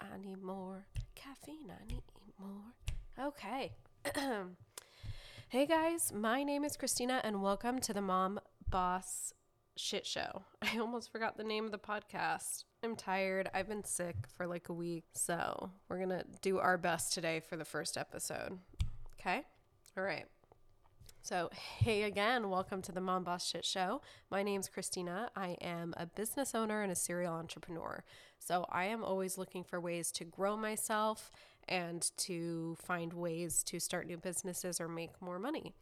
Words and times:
I 0.00 0.18
need 0.18 0.40
more 0.40 0.86
caffeine. 1.16 1.68
I 1.68 1.84
need 1.92 2.02
more. 2.38 3.26
Okay. 3.26 3.72
hey 5.48 5.66
guys, 5.66 6.12
my 6.14 6.44
name 6.44 6.62
is 6.62 6.76
Christina 6.76 7.20
and 7.24 7.42
welcome 7.42 7.80
to 7.80 7.92
the 7.92 8.00
Mom 8.00 8.38
Boss 8.70 9.32
Shit 9.76 10.06
Show. 10.06 10.42
I 10.62 10.78
almost 10.78 11.10
forgot 11.10 11.36
the 11.36 11.42
name 11.42 11.64
of 11.64 11.72
the 11.72 11.78
podcast. 11.78 12.64
I'm 12.84 12.94
tired. 12.94 13.50
I've 13.52 13.68
been 13.68 13.82
sick 13.82 14.14
for 14.36 14.46
like 14.46 14.68
a 14.68 14.72
week. 14.72 15.06
So 15.14 15.70
we're 15.88 15.98
going 15.98 16.10
to 16.10 16.24
do 16.40 16.58
our 16.60 16.78
best 16.78 17.12
today 17.12 17.40
for 17.40 17.56
the 17.56 17.64
first 17.64 17.98
episode. 17.98 18.58
Okay? 19.18 19.42
All 19.98 20.04
right. 20.04 20.26
So, 21.24 21.48
hey 21.54 22.02
again, 22.02 22.50
welcome 22.50 22.82
to 22.82 22.92
the 22.92 23.00
Mom 23.00 23.24
Boss 23.24 23.48
Shit 23.48 23.64
Show. 23.64 24.02
My 24.30 24.42
name's 24.42 24.68
Christina. 24.68 25.30
I 25.34 25.56
am 25.62 25.94
a 25.96 26.04
business 26.04 26.54
owner 26.54 26.82
and 26.82 26.92
a 26.92 26.94
serial 26.94 27.32
entrepreneur. 27.32 28.04
So, 28.38 28.66
I 28.70 28.84
am 28.84 29.02
always 29.02 29.38
looking 29.38 29.64
for 29.64 29.80
ways 29.80 30.12
to 30.12 30.26
grow 30.26 30.54
myself 30.54 31.32
and 31.66 32.10
to 32.18 32.76
find 32.78 33.14
ways 33.14 33.62
to 33.62 33.80
start 33.80 34.06
new 34.06 34.18
businesses 34.18 34.82
or 34.82 34.86
make 34.86 35.12
more 35.22 35.38
money. 35.38 35.72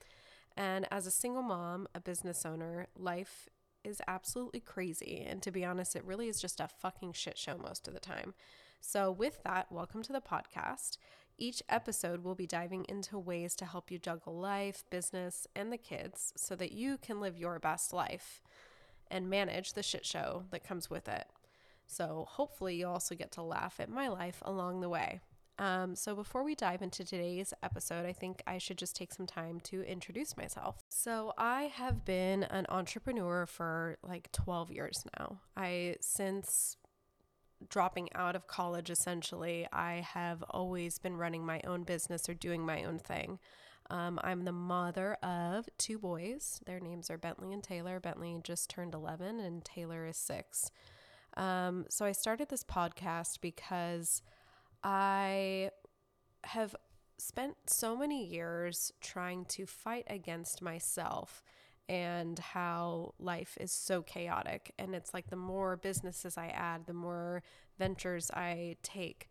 And 0.57 0.87
as 0.93 1.09
a 1.09 1.11
single 1.11 1.43
mom, 1.43 1.89
a 1.93 1.99
business 1.99 2.47
owner, 2.47 2.87
life 2.97 3.49
is 3.83 4.01
absolutely 4.07 4.61
crazy. 4.61 5.27
And 5.29 5.43
to 5.43 5.51
be 5.51 5.65
honest, 5.65 5.97
it 5.97 6.05
really 6.05 6.29
is 6.29 6.41
just 6.41 6.61
a 6.61 6.69
fucking 6.69 7.15
shit 7.15 7.37
show 7.37 7.59
most 7.59 7.89
of 7.89 7.95
the 7.95 8.01
time. 8.01 8.35
So, 8.81 9.11
with 9.11 9.43
that, 9.43 9.73
welcome 9.73 10.05
to 10.05 10.13
the 10.13 10.21
podcast. 10.21 10.99
Each 11.43 11.61
episode 11.69 12.23
we'll 12.23 12.37
be 12.37 12.47
diving 12.47 12.87
into 12.89 13.19
ways 13.19 13.57
to 13.57 13.65
help 13.65 13.91
you 13.91 13.99
juggle 13.99 14.39
life, 14.39 14.85
business, 14.91 15.45
and 15.57 15.73
the 15.73 15.77
kids 15.77 16.33
so 16.37 16.55
that 16.55 16.71
you 16.71 16.99
can 16.99 17.21
live 17.21 17.37
your 17.37 17.59
best 17.59 17.93
life 17.93 18.41
and 19.11 19.29
manage 19.29 19.73
the 19.73 19.83
shit 19.83 20.07
show 20.07 20.45
that 20.53 20.63
comes 20.63 20.89
with 20.89 21.09
it. 21.09 21.27
So, 21.85 22.27
hopefully, 22.29 22.77
you'll 22.77 22.93
also 22.93 23.17
get 23.17 23.33
to 23.33 23.43
laugh 23.43 23.81
at 23.81 23.91
my 23.91 24.07
life 24.07 24.41
along 24.43 24.83
the 24.83 24.89
way. 24.89 25.19
Um, 25.59 25.97
so, 25.97 26.15
before 26.15 26.45
we 26.45 26.55
dive 26.55 26.81
into 26.81 27.05
today's 27.05 27.53
episode, 27.61 28.07
I 28.07 28.13
think 28.13 28.41
I 28.47 28.59
should 28.59 28.79
just 28.79 28.95
take 28.95 29.13
some 29.13 29.27
time 29.27 29.59
to 29.65 29.83
introduce 29.83 30.37
myself. 30.37 30.77
So, 30.91 31.33
I 31.37 31.63
have 31.75 32.05
been 32.05 32.45
an 32.45 32.67
entrepreneur 32.69 33.47
for 33.47 33.99
like 34.05 34.31
12 34.31 34.71
years 34.71 35.05
now. 35.19 35.41
I, 35.57 35.97
since 36.01 36.77
dropping 37.69 38.09
out 38.15 38.37
of 38.37 38.47
college, 38.47 38.91
essentially, 38.91 39.67
I 39.73 40.07
have 40.15 40.43
always 40.51 40.99
been 40.99 41.17
running 41.17 41.45
my 41.45 41.61
own 41.67 41.85
business 41.85 42.29
or 42.29 42.35
doing 42.35 42.65
my 42.65 42.85
own 42.85 42.99
thing. 42.99 43.39
Um, 43.91 44.19
I'm 44.23 44.45
the 44.45 44.53
mother 44.53 45.15
of 45.23 45.69
two 45.79 45.99
boys. 45.99 46.61
Their 46.67 46.81
names 46.81 47.11
are 47.11 47.19
Bentley 47.19 47.53
and 47.53 47.63
Taylor. 47.63 48.01
Bentley 48.01 48.39
just 48.43 48.71
turned 48.71 48.95
11 48.95 49.41
and 49.41 49.65
Taylor 49.65 50.07
is 50.07 50.17
six. 50.17 50.71
Um, 51.37 51.87
so 51.89 52.05
I 52.05 52.13
started 52.13 52.49
this 52.49 52.65
podcast 52.65 53.41
because 53.41 54.23
I 54.83 55.71
have 56.45 56.75
spent 57.19 57.57
so 57.67 57.97
many 57.97 58.25
years 58.25 58.93
trying 59.01 59.45
to 59.47 59.67
fight 59.67 60.05
against 60.09 60.63
myself 60.63 61.43
and 61.93 62.39
how 62.39 63.13
life 63.19 63.59
is 63.61 63.71
so 63.71 64.01
chaotic. 64.01 64.73
And 64.79 64.95
it's 64.95 65.13
like 65.13 65.29
the 65.29 65.37
more 65.37 65.77
businesses 65.77 66.39
I 66.39 66.47
add, 66.47 66.87
the 66.87 66.95
more 66.95 67.43
ventures 67.79 68.31
I 68.31 68.77
take, 68.83 69.29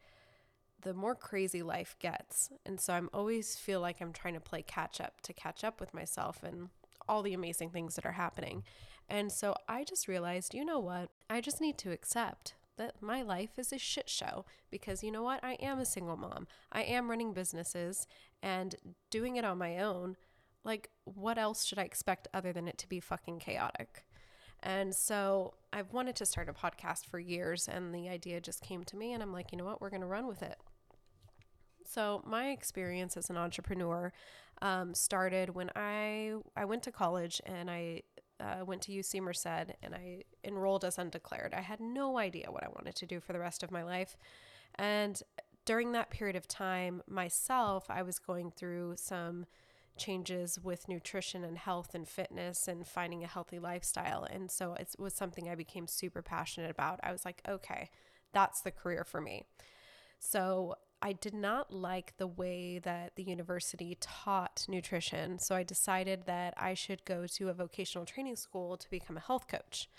the 0.84 0.94
more 0.94 1.16
crazy 1.16 1.64
life 1.64 1.96
gets. 2.00 2.52
And 2.64 2.80
so 2.80 2.94
I'm 2.94 3.10
always 3.16 3.56
feel 3.56 3.82
like 3.82 4.00
I'm 4.00 4.14
trying 4.14 4.36
to 4.36 4.40
play 4.40 4.62
catch 4.62 5.02
up 5.02 5.22
to 5.22 5.34
catch 5.34 5.64
up 5.64 5.80
with 5.80 5.92
myself 5.96 6.44
and 6.44 6.70
all 7.10 7.24
the 7.24 7.34
amazing 7.34 7.72
things 7.72 7.96
that 7.96 8.06
are 8.06 8.12
happening. 8.12 8.64
And 9.10 9.32
so 9.32 9.56
I 9.68 9.84
just 9.84 10.08
realized, 10.08 10.54
you 10.54 10.64
know 10.64 10.80
what? 10.80 11.10
I 11.32 11.42
just 11.42 11.62
need 11.62 11.80
to 11.80 11.92
accept 11.92 12.54
that 12.78 13.02
my 13.02 13.24
life 13.24 13.58
is 13.58 13.74
a 13.74 13.80
shit 13.80 14.08
show 14.08 14.46
because 14.70 15.04
you 15.04 15.12
know 15.12 15.24
what? 15.24 15.44
I 15.44 15.54
am 15.54 15.80
a 15.80 15.86
single 15.86 16.16
mom. 16.16 16.46
I 16.72 16.84
am 16.84 17.10
running 17.10 17.34
businesses 17.34 18.06
and 18.44 18.76
doing 19.10 19.36
it 19.36 19.46
on 19.46 19.58
my 19.58 19.80
own 19.80 20.16
like, 20.64 20.90
what 21.06 21.38
else 21.38 21.66
should 21.66 21.80
I 21.80 21.84
expect 21.84 22.28
other 22.34 22.54
than 22.54 22.68
it 22.68 22.78
to 22.80 22.90
be 22.90 23.00
fucking 23.00 23.40
chaotic? 23.40 24.06
And 24.64 24.94
so 24.94 25.56
I've 25.74 25.92
wanted 25.92 26.16
to 26.18 26.26
start 26.26 26.50
a 26.50 26.54
podcast 26.54 27.06
for 27.08 27.20
years, 27.20 27.68
and 27.68 27.94
the 27.94 28.10
idea 28.10 28.40
just 28.40 28.62
came 28.62 28.84
to 28.86 28.96
me, 28.96 29.14
and 29.14 29.24
I'm 29.24 29.34
like, 29.34 29.52
you 29.52 29.58
know 29.58 29.66
what, 29.66 29.82
we're 29.82 29.90
going 29.90 30.02
to 30.02 30.08
run 30.08 30.28
with 30.28 30.44
it. 30.44 30.58
So 31.84 32.22
my 32.26 32.50
experience 32.50 33.18
as 33.18 33.30
an 33.30 33.38
entrepreneur 33.38 34.14
um, 34.62 34.94
started 34.94 35.56
when 35.56 35.72
I 35.76 36.36
I 36.56 36.66
went 36.66 36.84
to 36.84 36.92
college 36.92 37.42
and 37.46 37.70
I 37.70 38.04
uh, 38.40 38.64
went 38.64 38.84
to 38.84 38.92
UC 38.92 39.20
Merced 39.22 39.46
and 39.46 39.94
I 39.96 40.24
enrolled 40.44 40.86
as 40.86 40.98
undeclared. 40.98 41.54
I 41.54 41.62
had 41.62 41.80
no 41.80 42.18
idea 42.18 42.52
what 42.52 42.64
I 42.64 42.70
wanted 42.70 42.96
to 42.96 43.06
do 43.06 43.20
for 43.20 43.34
the 43.34 43.40
rest 43.40 43.64
of 43.64 43.72
my 43.72 43.84
life, 43.84 44.16
and 44.76 45.22
during 45.66 45.92
that 45.92 46.10
period 46.10 46.36
of 46.36 46.48
time, 46.48 47.02
myself, 47.08 47.86
I 47.90 48.02
was 48.02 48.20
going 48.20 48.52
through 48.52 48.96
some 48.98 49.46
changes 49.98 50.60
with 50.62 50.88
nutrition 50.88 51.44
and 51.44 51.58
health 51.58 51.94
and 51.94 52.08
fitness 52.08 52.68
and 52.68 52.88
finding 52.88 53.24
a 53.24 53.28
healthy 53.28 53.60
lifestyle. 53.60 54.24
And 54.24 54.50
so 54.50 54.74
it 54.74 54.96
was 54.98 55.14
something 55.14 55.50
I 55.50 55.56
became 55.56 55.88
super 55.88 56.22
passionate 56.22 56.72
about. 56.72 57.00
I 57.04 57.12
was 57.12 57.26
like, 57.26 57.42
okay, 57.48 57.90
that's 58.34 58.62
the 58.62 58.72
career 58.72 59.04
for 59.04 59.22
me. 59.22 59.44
So 60.20 60.76
I 61.02 61.14
did 61.14 61.34
not 61.34 61.74
like 61.74 62.16
the 62.18 62.28
way 62.28 62.80
that 62.80 63.16
the 63.16 63.24
university 63.24 63.98
taught 64.00 64.66
nutrition. 64.70 65.40
So 65.40 65.56
I 65.56 65.64
decided 65.64 66.26
that 66.28 66.54
I 66.58 66.76
should 66.76 67.04
go 67.06 67.26
to 67.26 67.50
a 67.50 67.54
vocational 67.54 68.06
training 68.06 68.36
school 68.36 68.78
to 68.78 68.90
become 68.90 69.18
a 69.18 69.22
health 69.22 69.48
coach. 69.48 69.90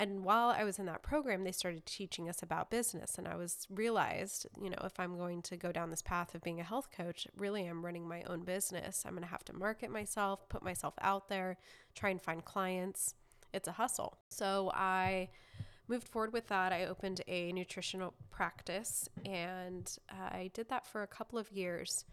And 0.00 0.24
while 0.24 0.48
I 0.48 0.64
was 0.64 0.78
in 0.78 0.86
that 0.86 1.02
program, 1.02 1.44
they 1.44 1.52
started 1.52 1.84
teaching 1.84 2.26
us 2.26 2.42
about 2.42 2.70
business. 2.70 3.18
And 3.18 3.28
I 3.28 3.36
was 3.36 3.66
realized, 3.68 4.46
you 4.58 4.70
know, 4.70 4.78
if 4.82 4.98
I'm 4.98 5.18
going 5.18 5.42
to 5.42 5.58
go 5.58 5.72
down 5.72 5.90
this 5.90 6.00
path 6.00 6.34
of 6.34 6.42
being 6.42 6.58
a 6.58 6.64
health 6.64 6.88
coach, 6.90 7.26
really 7.36 7.66
I'm 7.66 7.84
running 7.84 8.08
my 8.08 8.22
own 8.22 8.40
business. 8.40 9.04
I'm 9.04 9.12
going 9.12 9.24
to 9.24 9.28
have 9.28 9.44
to 9.44 9.52
market 9.52 9.90
myself, 9.90 10.48
put 10.48 10.62
myself 10.62 10.94
out 11.02 11.28
there, 11.28 11.58
try 11.94 12.08
and 12.08 12.22
find 12.22 12.42
clients. 12.42 13.14
It's 13.52 13.68
a 13.68 13.72
hustle. 13.72 14.16
So 14.30 14.72
I 14.72 15.28
moved 15.86 16.08
forward 16.08 16.32
with 16.32 16.46
that. 16.46 16.72
I 16.72 16.86
opened 16.86 17.20
a 17.28 17.52
nutritional 17.52 18.14
practice 18.30 19.06
and 19.26 19.94
I 20.08 20.50
did 20.54 20.70
that 20.70 20.86
for 20.86 21.02
a 21.02 21.06
couple 21.06 21.38
of 21.38 21.52
years. 21.52 22.06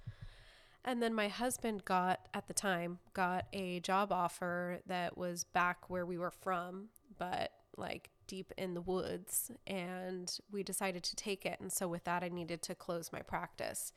And 0.83 1.01
then 1.01 1.13
my 1.13 1.29
husband 1.29 1.85
got, 1.85 2.27
at 2.33 2.49
the 2.49 2.53
time, 2.53 2.99
got 3.13 3.45
a 3.53 3.79
job 3.79 4.11
offer 4.11 4.79
that 4.87 5.17
was 5.17 5.45
back 5.45 5.89
where 5.89 6.05
we 6.05 6.17
were 6.17 6.31
from, 6.31 6.89
but 7.17 7.51
like 7.77 8.09
deep 8.27 8.51
in 8.57 8.73
the 8.73 8.81
woods 8.81 9.51
and 9.65 10.37
we 10.51 10.63
decided 10.63 11.03
to 11.03 11.15
take 11.15 11.45
it. 11.45 11.59
And 11.59 11.71
so 11.71 11.87
with 11.87 12.03
that, 12.03 12.23
I 12.23 12.29
needed 12.29 12.61
to 12.63 12.75
close 12.75 13.11
my 13.11 13.21
practice. 13.21 13.93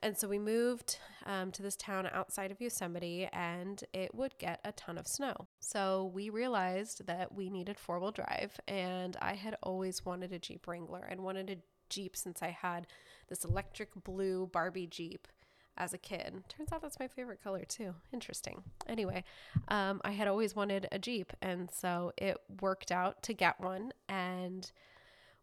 And 0.00 0.18
so 0.18 0.28
we 0.28 0.38
moved 0.38 0.98
um, 1.24 1.50
to 1.52 1.62
this 1.62 1.76
town 1.76 2.08
outside 2.12 2.50
of 2.50 2.60
Yosemite 2.60 3.28
and 3.32 3.82
it 3.94 4.14
would 4.14 4.36
get 4.38 4.60
a 4.64 4.72
ton 4.72 4.98
of 4.98 5.06
snow. 5.06 5.34
So 5.60 6.10
we 6.12 6.28
realized 6.28 7.06
that 7.06 7.34
we 7.34 7.48
needed 7.48 7.78
four 7.78 7.98
wheel 7.98 8.10
drive. 8.10 8.58
And 8.68 9.16
I 9.22 9.34
had 9.34 9.56
always 9.62 10.04
wanted 10.04 10.32
a 10.32 10.38
Jeep 10.38 10.66
Wrangler 10.66 11.06
and 11.08 11.22
wanted 11.22 11.48
a 11.50 11.56
Jeep 11.88 12.16
since 12.16 12.42
I 12.42 12.50
had 12.50 12.86
this 13.28 13.44
electric 13.44 13.90
blue 14.04 14.48
Barbie 14.52 14.86
Jeep 14.86 15.28
as 15.76 15.92
a 15.92 15.98
kid. 15.98 16.44
Turns 16.48 16.72
out 16.72 16.82
that's 16.82 17.00
my 17.00 17.08
favorite 17.08 17.42
color 17.42 17.64
too. 17.66 17.94
Interesting. 18.12 18.62
Anyway, 18.88 19.24
um, 19.68 20.00
I 20.04 20.12
had 20.12 20.28
always 20.28 20.54
wanted 20.54 20.88
a 20.92 20.98
Jeep, 20.98 21.32
and 21.42 21.70
so 21.70 22.12
it 22.16 22.36
worked 22.60 22.92
out 22.92 23.22
to 23.24 23.34
get 23.34 23.60
one. 23.60 23.92
And 24.08 24.70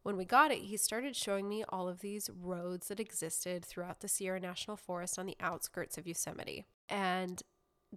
when 0.04 0.18
we 0.18 0.26
got 0.26 0.52
it, 0.52 0.60
he 0.60 0.78
started 0.78 1.16
showing 1.16 1.48
me 1.48 1.64
all 1.70 1.88
of 1.88 2.00
these 2.00 2.30
roads 2.30 2.88
that 2.88 3.00
existed 3.00 3.66
throughout 3.66 4.00
the 4.00 4.08
Sierra 4.08 4.40
National 4.40 4.78
Forest 4.78 5.20
on 5.20 5.26
the 5.26 5.38
outskirts 5.40 5.98
of 5.98 6.08
Yosemite. 6.08 6.66
And 6.90 7.42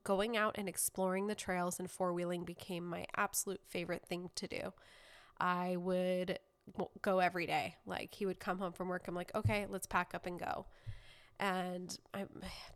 going 0.03 0.37
out 0.37 0.57
and 0.59 0.69
exploring 0.69 1.29
the 1.29 1.35
trails 1.35 1.79
and 1.79 1.91
four 1.91 2.13
wheeling 2.13 2.45
became 2.45 2.85
my 2.85 3.07
absolute 3.17 3.61
favorite 3.65 4.05
thing 4.05 4.31
to 4.35 4.49
do. 4.49 4.73
I 5.41 5.77
would 5.77 6.39
go 7.01 7.21
every 7.21 7.47
day. 7.47 7.77
Like 7.87 8.15
he 8.15 8.27
would 8.27 8.41
come 8.41 8.59
home 8.59 8.73
from 8.73 8.89
work. 8.89 9.05
I'm 9.07 9.15
like, 9.15 9.33
okay, 9.35 9.67
let's 9.69 9.87
pack 9.87 10.15
up 10.15 10.27
and 10.27 10.39
go 10.39 10.67
and 11.39 11.97
I, 12.13 12.25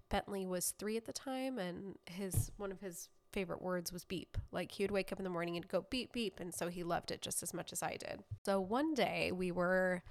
Bentley 0.08 0.46
was 0.46 0.74
three 0.78 0.96
at 0.96 1.04
the 1.04 1.12
time, 1.12 1.58
and 1.58 1.96
his 2.06 2.50
one 2.56 2.72
of 2.72 2.80
his 2.80 3.08
favorite 3.32 3.62
words 3.62 3.92
was 3.92 4.04
beep. 4.04 4.38
Like 4.52 4.72
he 4.72 4.84
would 4.84 4.90
wake 4.90 5.12
up 5.12 5.18
in 5.18 5.24
the 5.24 5.30
morning 5.30 5.56
and 5.56 5.68
go 5.68 5.86
beep 5.90 6.12
beep, 6.12 6.40
and 6.40 6.54
so 6.54 6.68
he 6.68 6.82
loved 6.82 7.10
it 7.10 7.22
just 7.22 7.42
as 7.42 7.52
much 7.54 7.72
as 7.72 7.82
I 7.82 7.96
did. 7.96 8.22
So 8.44 8.60
one 8.60 8.94
day 8.94 9.32
we 9.32 9.52
were 9.52 10.02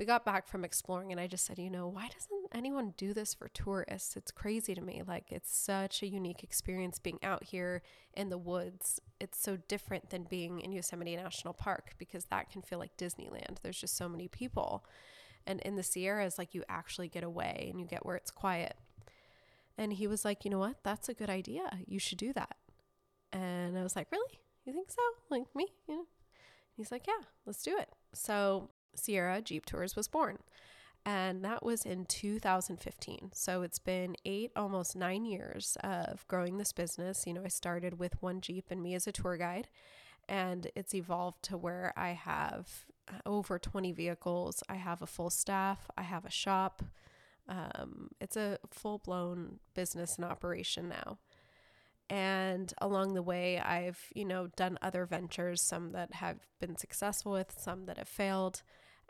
we 0.00 0.06
got 0.06 0.24
back 0.24 0.48
from 0.48 0.64
exploring 0.64 1.12
and 1.12 1.20
I 1.20 1.26
just 1.26 1.44
said, 1.44 1.58
you 1.58 1.68
know, 1.68 1.86
why 1.86 2.08
doesn't 2.08 2.48
anyone 2.54 2.94
do 2.96 3.12
this 3.12 3.34
for 3.34 3.48
tourists? 3.48 4.16
It's 4.16 4.30
crazy 4.30 4.74
to 4.74 4.80
me. 4.80 5.02
Like 5.06 5.30
it's 5.30 5.54
such 5.54 6.02
a 6.02 6.06
unique 6.06 6.42
experience 6.42 6.98
being 6.98 7.18
out 7.22 7.44
here 7.44 7.82
in 8.14 8.30
the 8.30 8.38
woods. 8.38 8.98
It's 9.20 9.38
so 9.38 9.58
different 9.68 10.08
than 10.08 10.22
being 10.22 10.60
in 10.60 10.72
Yosemite 10.72 11.16
National 11.16 11.52
Park 11.52 11.92
because 11.98 12.24
that 12.26 12.48
can 12.48 12.62
feel 12.62 12.78
like 12.78 12.96
Disneyland. 12.96 13.58
There's 13.62 13.78
just 13.78 13.94
so 13.94 14.08
many 14.08 14.26
people. 14.26 14.86
And 15.46 15.60
in 15.60 15.76
the 15.76 15.82
Sierras, 15.82 16.38
like 16.38 16.54
you 16.54 16.62
actually 16.68 17.08
get 17.08 17.24
away 17.24 17.68
and 17.70 17.80
you 17.80 17.86
get 17.86 18.04
where 18.04 18.16
it's 18.16 18.30
quiet. 18.30 18.76
And 19.78 19.92
he 19.92 20.06
was 20.06 20.24
like, 20.24 20.44
you 20.44 20.50
know 20.50 20.58
what? 20.58 20.76
That's 20.82 21.08
a 21.08 21.14
good 21.14 21.30
idea. 21.30 21.78
You 21.86 21.98
should 21.98 22.18
do 22.18 22.32
that. 22.34 22.56
And 23.32 23.78
I 23.78 23.82
was 23.82 23.96
like, 23.96 24.08
really? 24.12 24.40
You 24.64 24.72
think 24.72 24.90
so? 24.90 25.02
Like 25.30 25.44
me? 25.54 25.68
You 25.88 25.96
know? 25.96 26.04
He's 26.76 26.92
like, 26.92 27.06
yeah, 27.06 27.24
let's 27.46 27.62
do 27.62 27.76
it. 27.78 27.88
So 28.12 28.70
Sierra 28.94 29.40
Jeep 29.40 29.66
Tours 29.66 29.96
was 29.96 30.08
born. 30.08 30.38
And 31.06 31.42
that 31.44 31.64
was 31.64 31.86
in 31.86 32.04
2015. 32.04 33.30
So 33.32 33.62
it's 33.62 33.78
been 33.78 34.16
eight, 34.26 34.50
almost 34.54 34.94
nine 34.94 35.24
years 35.24 35.78
of 35.82 36.26
growing 36.28 36.58
this 36.58 36.72
business. 36.72 37.26
You 37.26 37.34
know, 37.34 37.42
I 37.44 37.48
started 37.48 37.98
with 37.98 38.20
one 38.20 38.40
Jeep 38.42 38.66
and 38.70 38.82
me 38.82 38.94
as 38.94 39.06
a 39.06 39.12
tour 39.12 39.38
guide, 39.38 39.68
and 40.30 40.68
it's 40.76 40.94
evolved 40.94 41.42
to 41.42 41.58
where 41.58 41.92
I 41.96 42.10
have 42.10 42.86
over 43.26 43.58
20 43.58 43.90
vehicles. 43.92 44.62
I 44.68 44.76
have 44.76 45.02
a 45.02 45.06
full 45.06 45.28
staff, 45.28 45.90
I 45.98 46.02
have 46.02 46.24
a 46.24 46.30
shop. 46.30 46.82
Um, 47.48 48.10
it's 48.20 48.36
a 48.36 48.58
full 48.70 48.98
blown 48.98 49.58
business 49.74 50.16
and 50.16 50.24
operation 50.24 50.88
now. 50.88 51.18
And 52.08 52.72
along 52.80 53.14
the 53.14 53.22
way, 53.22 53.58
I've, 53.58 53.98
you 54.14 54.24
know, 54.24 54.48
done 54.56 54.78
other 54.80 55.04
ventures, 55.04 55.60
some 55.62 55.90
that 55.92 56.14
have 56.14 56.38
been 56.60 56.76
successful 56.76 57.32
with, 57.32 57.54
some 57.58 57.86
that 57.86 57.98
have 57.98 58.08
failed. 58.08 58.62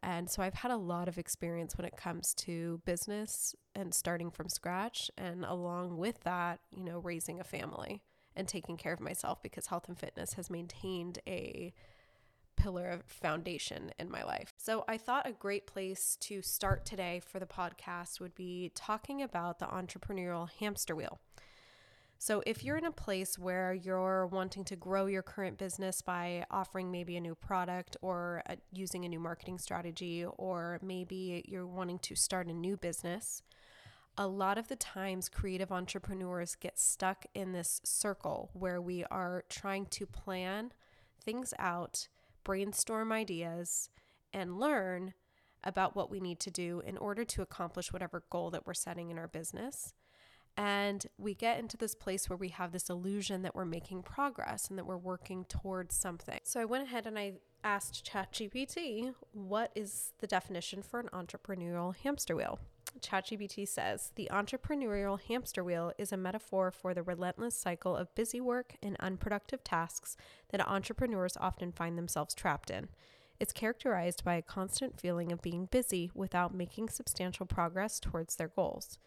And 0.02 0.31
so 0.31 0.43
I've 0.43 0.55
had 0.55 0.70
a 0.70 0.76
lot 0.78 1.08
of 1.08 1.19
experience 1.19 1.76
when 1.76 1.84
it 1.84 1.96
comes 1.96 2.32
to 2.34 2.81
business 2.87 3.55
and 3.75 3.93
starting 3.94 4.31
from 4.31 4.49
scratch. 4.49 5.11
And 5.19 5.44
along 5.44 5.99
with 5.99 6.22
that, 6.25 6.61
you 6.75 6.82
know, 6.82 6.99
raising 6.99 7.40
a 7.40 7.44
family 7.44 8.00
and 8.37 8.49
taking 8.49 8.77
care 8.77 8.93
of 8.93 9.00
myself 9.00 9.43
because 9.43 9.67
health 9.67 9.88
and 9.88 9.99
fitness 9.99 10.35
has 10.35 10.50
maintained 10.50 11.19
a 11.27 11.73
pillar 12.56 12.88
of 12.88 13.03
foundation 13.06 13.93
in 13.99 14.11
my 14.11 14.23
life. 14.23 14.53
So 14.56 14.85
I 14.87 14.99
thought 14.99 15.27
a 15.27 15.32
great 15.32 15.67
place 15.67 16.17
to 16.21 16.43
start 16.43 16.85
today 16.85 17.21
for 17.25 17.38
the 17.38 17.47
podcast 17.47 18.21
would 18.21 18.35
be 18.35 18.71
talking 18.75 19.23
about 19.23 19.59
the 19.59 19.67
entrepreneurial 19.67 20.49
hamster 20.59 20.94
wheel. 20.94 21.21
So, 22.23 22.43
if 22.44 22.62
you're 22.62 22.77
in 22.77 22.85
a 22.85 22.93
place 22.93 23.38
where 23.38 23.73
you're 23.73 24.27
wanting 24.27 24.65
to 24.65 24.77
grow 24.77 25.06
your 25.06 25.23
current 25.23 25.56
business 25.56 26.03
by 26.03 26.44
offering 26.50 26.91
maybe 26.91 27.17
a 27.17 27.21
new 27.21 27.35
product 27.35 27.97
or 28.03 28.43
a, 28.44 28.59
using 28.75 29.06
a 29.06 29.09
new 29.09 29.19
marketing 29.19 29.59
strategy, 29.59 30.27
or 30.37 30.79
maybe 30.82 31.43
you're 31.49 31.67
wanting 31.67 31.99
to 32.00 32.15
start 32.15 32.49
a 32.49 32.53
new 32.53 32.77
business, 32.77 33.43
a 34.20 34.26
lot 34.28 34.58
of 34.58 34.69
the 34.69 34.76
times 34.76 35.31
creative 35.31 35.72
entrepreneurs 35.72 36.55
get 36.55 36.78
stuck 36.78 37.25
in 37.34 37.52
this 37.52 37.81
circle 37.84 38.50
where 38.52 38.78
we 38.78 39.02
are 39.05 39.44
trying 39.49 39.87
to 39.87 40.05
plan 40.05 40.72
things 41.25 41.55
out, 41.58 42.06
brainstorm 42.44 43.12
ideas, 43.12 43.88
and 44.34 44.61
learn 44.61 45.14
about 45.64 45.96
what 45.96 46.11
we 46.11 46.20
need 46.20 46.38
to 46.38 46.50
do 46.50 46.82
in 46.87 46.99
order 46.99 47.25
to 47.25 47.40
accomplish 47.40 47.94
whatever 47.94 48.22
goal 48.28 48.50
that 48.50 48.67
we're 48.67 48.75
setting 48.75 49.11
in 49.11 49.19
our 49.19 49.26
business. 49.26 49.94
And 50.55 51.06
we 51.17 51.32
get 51.32 51.58
into 51.58 51.78
this 51.78 51.94
place 51.94 52.28
where 52.28 52.37
we 52.37 52.49
have 52.49 52.72
this 52.72 52.90
illusion 52.90 53.40
that 53.40 53.55
we're 53.55 53.64
making 53.64 54.02
progress 54.02 54.69
and 54.69 54.76
that 54.76 54.84
we're 54.84 54.99
working 54.99 55.46
towards 55.46 55.96
something. 55.96 56.40
So 56.44 56.61
I 56.61 56.67
went 56.67 56.84
ahead 56.84 57.06
and 57.06 57.19
I 57.19 57.37
asked 57.64 58.06
ChatGPT, 58.12 59.14
what 59.32 59.72
is 59.75 60.12
the 60.19 60.26
definition 60.26 60.82
for 60.82 61.00
an 61.00 61.08
entrepreneurial 61.14 61.96
hamster 61.96 62.37
wheel? 62.37 62.58
ChatGPT 62.98 63.69
says 63.69 64.12
the 64.16 64.28
entrepreneurial 64.32 65.20
hamster 65.20 65.62
wheel 65.62 65.92
is 65.98 66.12
a 66.12 66.16
metaphor 66.16 66.70
for 66.70 66.92
the 66.92 67.02
relentless 67.02 67.54
cycle 67.56 67.96
of 67.96 68.14
busy 68.14 68.40
work 68.40 68.75
and 68.82 68.96
unproductive 68.98 69.62
tasks 69.62 70.16
that 70.50 70.66
entrepreneurs 70.66 71.37
often 71.40 71.72
find 71.72 71.96
themselves 71.96 72.34
trapped 72.34 72.70
in. 72.70 72.88
It's 73.38 73.52
characterized 73.52 74.25
by 74.25 74.34
a 74.34 74.42
constant 74.42 75.00
feeling 75.00 75.32
of 75.32 75.40
being 75.40 75.66
busy 75.66 76.10
without 76.14 76.54
making 76.54 76.88
substantial 76.90 77.46
progress 77.46 78.00
towards 78.00 78.37
their 78.37 78.48
goals. 78.48 78.98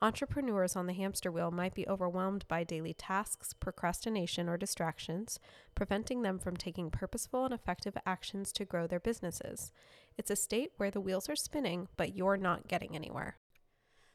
Entrepreneurs 0.00 0.76
on 0.76 0.86
the 0.86 0.92
hamster 0.92 1.30
wheel 1.32 1.50
might 1.50 1.74
be 1.74 1.88
overwhelmed 1.88 2.46
by 2.46 2.62
daily 2.62 2.94
tasks, 2.94 3.52
procrastination, 3.52 4.48
or 4.48 4.56
distractions, 4.56 5.40
preventing 5.74 6.22
them 6.22 6.38
from 6.38 6.56
taking 6.56 6.88
purposeful 6.88 7.44
and 7.44 7.52
effective 7.52 7.96
actions 8.06 8.52
to 8.52 8.64
grow 8.64 8.86
their 8.86 9.00
businesses. 9.00 9.72
It's 10.16 10.30
a 10.30 10.36
state 10.36 10.70
where 10.76 10.92
the 10.92 11.00
wheels 11.00 11.28
are 11.28 11.34
spinning, 11.34 11.88
but 11.96 12.14
you're 12.14 12.36
not 12.36 12.68
getting 12.68 12.94
anywhere. 12.94 13.38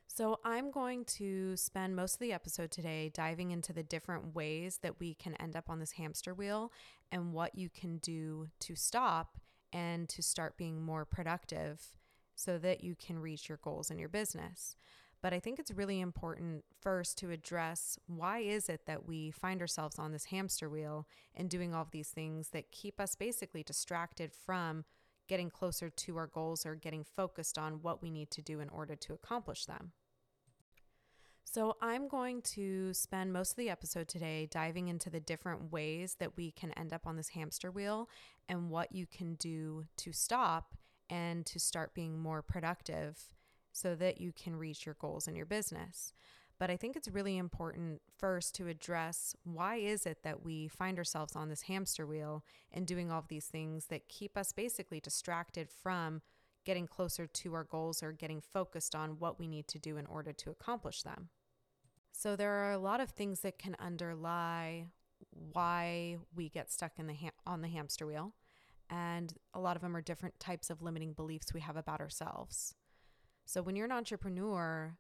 So, 0.08 0.40
I'm 0.46 0.72
going 0.72 1.04
to 1.18 1.58
spend 1.58 1.98
most 1.98 2.14
of 2.14 2.20
the 2.20 2.32
episode 2.32 2.72
today 2.72 3.12
diving 3.14 3.52
into 3.52 3.74
the 3.74 3.84
different 3.84 4.34
ways 4.34 4.80
that 4.84 5.02
we 5.02 5.16
can 5.16 5.36
end 5.36 5.58
up 5.58 5.70
on 5.70 5.80
this 5.80 5.94
hamster 5.94 6.34
wheel 6.34 6.72
and 7.12 7.34
what 7.34 7.56
you 7.56 7.70
can 7.70 7.98
do 7.98 8.48
to 8.62 8.76
stop 8.76 9.38
and 9.74 10.08
to 10.10 10.22
start 10.22 10.56
being 10.56 10.82
more 10.82 11.04
productive 11.04 11.98
so 12.36 12.58
that 12.58 12.86
you 12.86 12.96
can 12.96 13.20
reach 13.20 13.50
your 13.50 13.60
goals 13.62 13.92
in 13.92 14.00
your 14.00 14.08
business. 14.08 14.78
But 15.24 15.32
I 15.32 15.40
think 15.40 15.58
it's 15.58 15.72
really 15.72 16.02
important 16.02 16.66
first 16.82 17.18
to 17.20 17.32
address 17.32 17.98
why 18.08 18.40
is 18.40 18.68
it 18.68 18.82
that 18.88 19.08
we 19.08 19.32
find 19.32 19.62
ourselves 19.62 19.98
on 19.98 20.12
this 20.12 20.26
hamster 20.26 20.70
wheel 20.70 21.08
and 21.34 21.50
doing 21.50 21.74
all 21.74 21.84
of 21.84 21.92
these 21.92 22.10
things 22.10 22.50
that 22.50 22.74
keep 22.74 23.00
us 23.00 23.16
basically 23.16 23.64
distracted 23.64 24.34
from 24.34 24.84
getting 25.30 25.50
closer 25.50 25.90
to 25.90 26.18
our 26.18 26.28
goals 26.28 26.66
or 26.66 26.76
getting 26.76 27.06
focused 27.06 27.58
on 27.58 27.82
what 27.82 28.02
we 28.02 28.12
need 28.12 28.32
to 28.32 28.42
do 28.42 28.60
in 28.60 28.68
order 28.68 28.98
to 28.98 29.14
accomplish 29.14 29.66
them. 29.66 29.94
So, 31.46 31.78
I'm 31.82 32.08
going 32.08 32.42
to 32.56 32.94
spend 32.94 33.32
most 33.32 33.52
of 33.52 33.58
the 33.58 33.70
episode 33.70 34.10
today 34.10 34.48
diving 34.52 34.88
into 34.90 35.10
the 35.10 35.20
different 35.20 35.72
ways 35.72 36.18
that 36.20 36.36
we 36.36 36.52
can 36.52 36.72
end 36.74 36.92
up 36.92 37.06
on 37.06 37.16
this 37.16 37.30
hamster 37.30 37.72
wheel 37.72 38.10
and 38.50 38.70
what 38.70 38.92
you 38.92 39.06
can 39.06 39.36
do 39.36 39.86
to 39.98 40.12
stop 40.12 40.76
and 41.10 41.46
to 41.46 41.60
start 41.60 41.94
being 41.94 42.20
more 42.20 42.42
productive 42.42 43.34
so 43.74 43.96
that 43.96 44.22
you 44.22 44.32
can 44.32 44.56
reach 44.56 44.86
your 44.86 44.96
goals 45.00 45.28
in 45.28 45.36
your 45.36 45.46
business. 45.46 46.14
But 46.60 46.70
I 46.70 46.78
think 46.78 46.96
it's 46.96 47.08
really 47.10 47.38
important 47.38 48.02
first 48.18 48.56
to 48.56 48.68
address 48.68 49.36
why 49.44 49.78
is 49.78 50.06
it 50.06 50.20
that 50.24 50.46
we 50.46 50.68
find 50.68 50.98
ourselves 50.98 51.36
on 51.36 51.50
this 51.50 51.64
hamster 51.64 52.06
wheel 52.06 52.46
and 52.72 52.88
doing 52.88 53.12
all 53.12 53.20
of 53.20 53.28
these 53.28 53.48
things 53.48 53.88
that 53.88 54.08
keep 54.08 54.38
us 54.38 54.54
basically 54.54 55.00
distracted 55.00 55.70
from 55.70 56.22
getting 56.64 56.88
closer 56.88 57.28
to 57.28 57.54
our 57.54 57.66
goals 57.66 58.02
or 58.02 58.14
getting 58.14 58.40
focused 58.40 58.96
on 58.96 59.20
what 59.20 59.40
we 59.40 59.48
need 59.48 59.68
to 59.68 59.80
do 59.80 59.98
in 59.98 60.06
order 60.06 60.32
to 60.32 60.52
accomplish 60.52 61.02
them. 61.02 61.30
So 62.14 62.36
there 62.36 62.54
are 62.54 62.72
a 62.72 62.78
lot 62.78 63.02
of 63.02 63.10
things 63.10 63.42
that 63.42 63.58
can 63.58 63.76
underlie 63.80 64.86
why 65.32 66.18
we 66.34 66.48
get 66.48 66.72
stuck 66.72 67.00
in 67.00 67.08
the 67.08 67.16
ha- 67.16 67.32
on 67.46 67.62
the 67.62 67.68
hamster 67.68 68.06
wheel 68.06 68.36
and 68.90 69.34
a 69.54 69.60
lot 69.60 69.76
of 69.76 69.82
them 69.82 69.96
are 69.96 70.02
different 70.02 70.40
types 70.40 70.70
of 70.70 70.82
limiting 70.82 71.14
beliefs 71.14 71.54
we 71.54 71.62
have 71.62 71.76
about 71.76 72.00
ourselves. 72.00 72.76
So 73.46 73.62
when 73.62 73.76
you're 73.76 73.86
an 73.86 73.92
entrepreneur, 73.92 74.98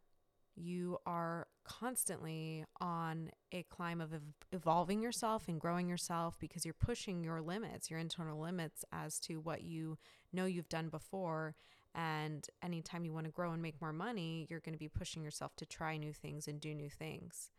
you 0.55 0.97
are 1.05 1.47
constantly 1.63 2.65
on 2.79 3.31
a 3.51 3.63
climb 3.63 4.01
of 4.01 4.13
ev- 4.13 4.21
evolving 4.51 5.01
yourself 5.01 5.47
and 5.47 5.59
growing 5.59 5.87
yourself 5.87 6.37
because 6.39 6.65
you're 6.65 6.73
pushing 6.73 7.23
your 7.23 7.41
limits, 7.41 7.89
your 7.89 7.99
internal 7.99 8.39
limits 8.39 8.85
as 8.91 9.19
to 9.21 9.37
what 9.37 9.63
you 9.63 9.97
know 10.31 10.45
you've 10.45 10.69
done 10.69 10.89
before. 10.89 11.55
And 11.95 12.45
anytime 12.62 13.05
you 13.05 13.13
want 13.13 13.25
to 13.25 13.31
grow 13.31 13.51
and 13.51 13.62
make 13.62 13.81
more 13.81 13.93
money, 13.93 14.47
you're 14.50 14.59
going 14.59 14.73
to 14.73 14.79
be 14.79 14.89
pushing 14.89 15.23
yourself 15.23 15.55
to 15.57 15.65
try 15.65 15.97
new 15.97 16.13
things 16.13 16.47
and 16.47 16.59
do 16.59 16.73
new 16.73 16.89
things. 16.89 17.51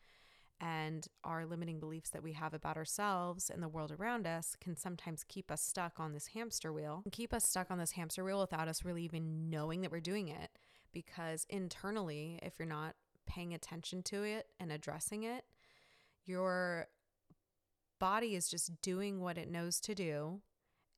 And 0.60 1.06
our 1.24 1.46
limiting 1.46 1.80
beliefs 1.80 2.10
that 2.10 2.22
we 2.22 2.32
have 2.32 2.54
about 2.54 2.76
ourselves 2.76 3.50
and 3.50 3.62
the 3.62 3.68
world 3.68 3.92
around 3.92 4.26
us 4.26 4.56
can 4.60 4.76
sometimes 4.76 5.24
keep 5.24 5.50
us 5.50 5.60
stuck 5.60 5.98
on 5.98 6.12
this 6.12 6.28
hamster 6.28 6.72
wheel, 6.72 7.02
keep 7.10 7.34
us 7.34 7.44
stuck 7.44 7.70
on 7.70 7.78
this 7.78 7.92
hamster 7.92 8.24
wheel 8.24 8.40
without 8.40 8.68
us 8.68 8.84
really 8.84 9.02
even 9.02 9.50
knowing 9.50 9.80
that 9.80 9.90
we're 9.90 10.00
doing 10.00 10.28
it 10.28 10.50
because 10.94 11.46
internally, 11.50 12.38
if 12.42 12.58
you're 12.58 12.66
not 12.66 12.94
paying 13.26 13.52
attention 13.52 14.02
to 14.04 14.22
it 14.22 14.46
and 14.58 14.72
addressing 14.72 15.24
it, 15.24 15.44
your 16.24 16.86
body 18.00 18.34
is 18.34 18.48
just 18.48 18.80
doing 18.80 19.20
what 19.20 19.36
it 19.36 19.50
knows 19.50 19.80
to 19.80 19.94
do 19.94 20.40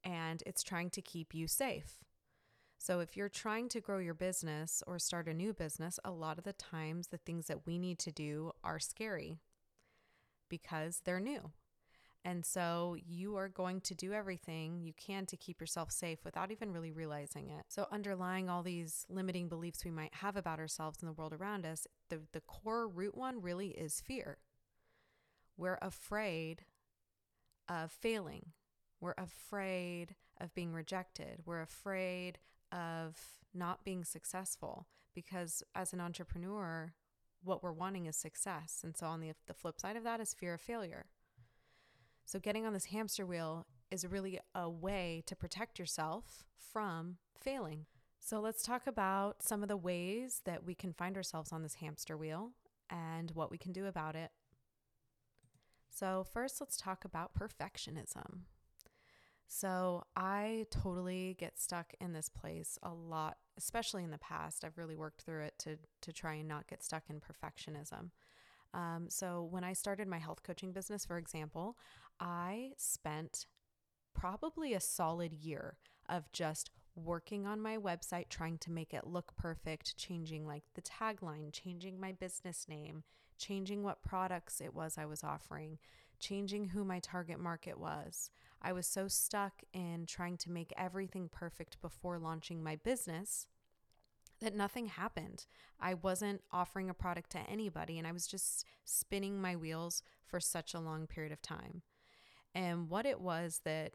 and 0.05 0.43
it's 0.47 0.63
trying 0.63 0.91
to 0.91 1.03
keep 1.03 1.35
you 1.35 1.49
safe. 1.49 2.05
So, 2.79 3.01
if 3.01 3.17
you're 3.17 3.29
trying 3.29 3.69
to 3.71 3.81
grow 3.81 3.99
your 3.99 4.15
business 4.15 4.83
or 4.87 4.99
start 4.99 5.27
a 5.27 5.35
new 5.35 5.53
business, 5.53 5.99
a 6.05 6.11
lot 6.11 6.39
of 6.39 6.45
the 6.45 6.53
times 6.53 7.09
the 7.09 7.17
things 7.17 7.47
that 7.47 7.67
we 7.67 7.79
need 7.79 7.99
to 8.01 8.13
do 8.13 8.53
are 8.63 8.79
scary 8.79 9.41
because 10.49 11.01
they're 11.05 11.19
new. 11.19 11.51
And 12.27 12.45
so 12.45 12.97
you 13.07 13.37
are 13.37 13.49
going 13.49 13.81
to 13.83 13.95
do 13.95 14.13
everything 14.13 14.81
you 14.81 14.93
can 14.97 15.27
to 15.27 15.37
keep 15.37 15.61
yourself 15.61 15.93
safe 15.93 16.25
without 16.25 16.51
even 16.51 16.73
really 16.73 16.91
realizing 16.91 17.51
it. 17.51 17.67
So, 17.69 17.87
underlying 17.93 18.51
all 18.51 18.65
these 18.65 19.07
limiting 19.09 19.49
beliefs 19.49 19.85
we 19.85 19.93
might 19.93 20.13
have 20.13 20.37
about 20.37 20.59
ourselves 20.59 20.99
and 21.01 21.09
the 21.09 21.13
world 21.13 21.33
around 21.33 21.65
us, 21.65 21.87
the, 22.11 22.23
the 22.33 22.41
core 22.41 22.89
root 22.89 23.17
one 23.17 23.41
really 23.41 23.69
is 23.69 24.01
fear. 24.01 24.39
We're 25.57 25.79
afraid 25.81 26.65
of 27.69 27.93
failing, 27.93 28.47
we're 29.01 29.15
afraid 29.17 30.17
of 30.41 30.53
being 30.53 30.73
rejected, 30.73 31.43
we're 31.47 31.63
afraid 31.63 32.39
of 32.73 33.17
not 33.55 33.85
being 33.85 34.03
successful 34.03 34.89
because 35.15 35.63
as 35.77 35.93
an 35.93 36.01
entrepreneur, 36.01 36.93
what 37.45 37.63
we're 37.63 37.71
wanting 37.71 38.07
is 38.07 38.17
success. 38.17 38.81
And 38.83 38.97
so, 38.97 39.07
on 39.07 39.21
the, 39.21 39.31
the 39.47 39.55
flip 39.55 39.81
side 39.81 39.97
of 39.97 40.03
that 40.03 40.19
is 40.19 40.35
fear 40.35 40.55
of 40.55 40.61
failure. 40.61 41.07
So, 42.27 42.41
getting 42.41 42.67
on 42.67 42.73
this 42.73 42.87
hamster 42.87 43.25
wheel 43.25 43.67
is 43.91 44.05
really 44.07 44.41
a 44.55 44.69
way 44.69 45.23
to 45.27 45.37
protect 45.37 45.79
yourself 45.79 46.45
from 46.73 47.19
failing. 47.41 47.87
So, 48.19 48.41
let's 48.41 48.65
talk 48.65 48.89
about 48.89 49.45
some 49.45 49.63
of 49.63 49.69
the 49.69 49.77
ways 49.77 50.43
that 50.45 50.65
we 50.65 50.75
can 50.75 50.93
find 50.93 51.17
ourselves 51.17 51.53
on 51.53 51.63
this 51.63 51.75
hamster 51.75 52.17
wheel 52.17 52.51
and 52.91 53.31
what 53.31 53.51
we 53.51 53.59
can 53.59 53.73
do 53.73 53.87
about 53.87 54.17
it. 54.17 54.33
So, 55.89 56.25
first, 56.25 56.61
let's 56.61 56.77
talk 56.77 57.05
about 57.05 57.31
perfectionism. 57.33 58.41
So 59.49 60.03
I 60.17 60.67
totally 60.71 61.37
get 61.39 61.61
stuck 61.61 61.95
in 62.01 62.13
this 62.13 62.29
place 62.29 62.79
a 62.83 62.93
lot, 62.93 63.37
especially 63.57 64.03
in 64.03 64.11
the 64.11 64.19
past. 64.19 64.65
I've 64.65 64.77
really 64.77 64.97
worked 64.97 65.23
through 65.23 65.45
it 65.45 65.55
to 65.61 65.79
to 66.03 66.13
try 66.13 66.35
and 66.35 66.49
not 66.49 66.67
get 66.67 66.83
stuck 66.83 67.05
in 67.09 67.21
perfectionism. 67.21 68.11
Um, 68.75 69.07
so 69.09 69.47
when 69.51 69.65
I 69.65 69.73
started 69.73 70.09
my 70.09 70.19
health 70.19 70.43
coaching 70.43 70.73
business, 70.73 71.07
for 71.07 71.17
example, 71.17 71.79
I 72.21 72.73
spent 72.77 73.47
probably 74.15 74.75
a 74.75 74.81
solid 74.81 75.33
year 75.33 75.77
of 76.09 76.33
just 76.33 76.71
working 76.95 77.47
on 77.47 77.61
my 77.61 77.77
website, 77.77 78.29
trying 78.29 78.59
to 78.59 78.73
make 78.73 78.95
it 78.95 79.07
look 79.07 79.37
perfect, 79.37 79.97
changing 79.97 80.47
like 80.47 80.65
the 80.75 80.83
tagline, 80.83 81.53
changing 81.53 82.01
my 82.01 82.13
business 82.13 82.67
name, 82.69 83.03
changing 83.39 83.83
what 83.83 84.03
products 84.03 84.61
it 84.61 84.75
was 84.75 84.97
I 84.97 85.05
was 85.05 85.23
offering, 85.23 85.79
changing 86.19 86.69
who 86.69 86.85
my 86.85 86.99
target 87.01 87.39
market 87.39 87.79
was. 87.79 88.31
I 88.63 88.73
was 88.73 88.87
so 88.87 89.09
stuck 89.09 89.63
in 89.75 90.07
trying 90.07 90.39
to 90.39 90.51
make 90.51 90.73
everything 90.77 91.29
perfect 91.31 91.81
before 91.83 92.19
launching 92.19 92.65
my 92.65 92.77
business 92.77 93.47
that 94.41 94.55
nothing 94.55 94.87
happened. 94.87 95.47
I 95.79 95.95
wasn't 95.95 96.43
offering 96.51 96.91
a 96.91 96.95
product 96.95 97.31
to 97.33 97.39
anybody 97.51 97.99
and 97.99 98.07
I 98.07 98.13
was 98.13 98.27
just 98.27 98.65
spinning 98.85 99.41
my 99.41 99.57
wheels 99.57 100.03
for 100.25 100.41
such 100.41 100.75
a 100.75 100.81
long 100.81 101.07
period 101.07 101.33
of 101.33 101.43
time. 101.43 101.83
And 102.57 102.89
what 102.89 103.05
it 103.05 103.21
was 103.21 103.61
that 103.67 103.93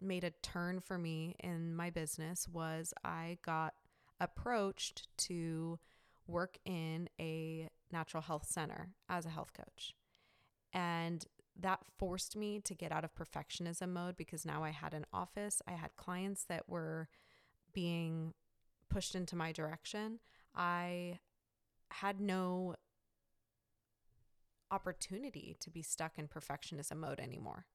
made 0.00 0.24
a 0.24 0.32
turn 0.42 0.80
for 0.80 0.98
me 0.98 1.36
in 1.38 1.74
my 1.76 1.88
business 1.88 2.48
was 2.48 2.92
I 3.04 3.38
got 3.42 3.74
approached 4.20 5.06
to 5.18 5.78
work 6.26 6.58
in 6.64 7.08
a 7.20 7.68
natural 7.92 8.24
health 8.24 8.46
center 8.50 8.88
as 9.08 9.24
a 9.24 9.30
health 9.30 9.52
coach. 9.52 9.94
And 10.72 11.24
that 11.60 11.78
forced 11.96 12.34
me 12.34 12.58
to 12.58 12.74
get 12.74 12.90
out 12.90 13.04
of 13.04 13.14
perfectionism 13.14 13.90
mode 13.90 14.16
because 14.16 14.44
now 14.44 14.64
I 14.64 14.70
had 14.70 14.92
an 14.92 15.06
office, 15.12 15.62
I 15.68 15.72
had 15.72 15.94
clients 15.94 16.44
that 16.46 16.68
were 16.68 17.08
being 17.72 18.34
pushed 18.88 19.14
into 19.14 19.36
my 19.36 19.52
direction. 19.52 20.18
I 20.56 21.20
had 21.90 22.20
no 22.20 22.74
opportunity 24.74 25.56
to 25.60 25.70
be 25.70 25.82
stuck 25.82 26.18
in 26.18 26.26
perfectionism 26.26 26.96
mode 26.96 27.20
anymore. 27.20 27.66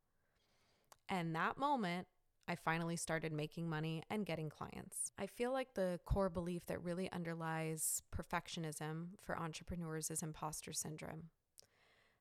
And 1.07 1.33
that 1.35 1.57
moment, 1.57 2.07
I 2.47 2.55
finally 2.55 2.97
started 2.97 3.31
making 3.31 3.69
money 3.69 4.03
and 4.09 4.25
getting 4.25 4.49
clients. 4.49 5.11
I 5.17 5.27
feel 5.27 5.53
like 5.53 5.75
the 5.75 5.99
core 6.05 6.29
belief 6.29 6.65
that 6.65 6.83
really 6.83 7.09
underlies 7.11 8.01
perfectionism 8.13 9.09
for 9.23 9.39
entrepreneurs 9.39 10.11
is 10.11 10.23
imposter 10.23 10.73
syndrome. 10.73 11.29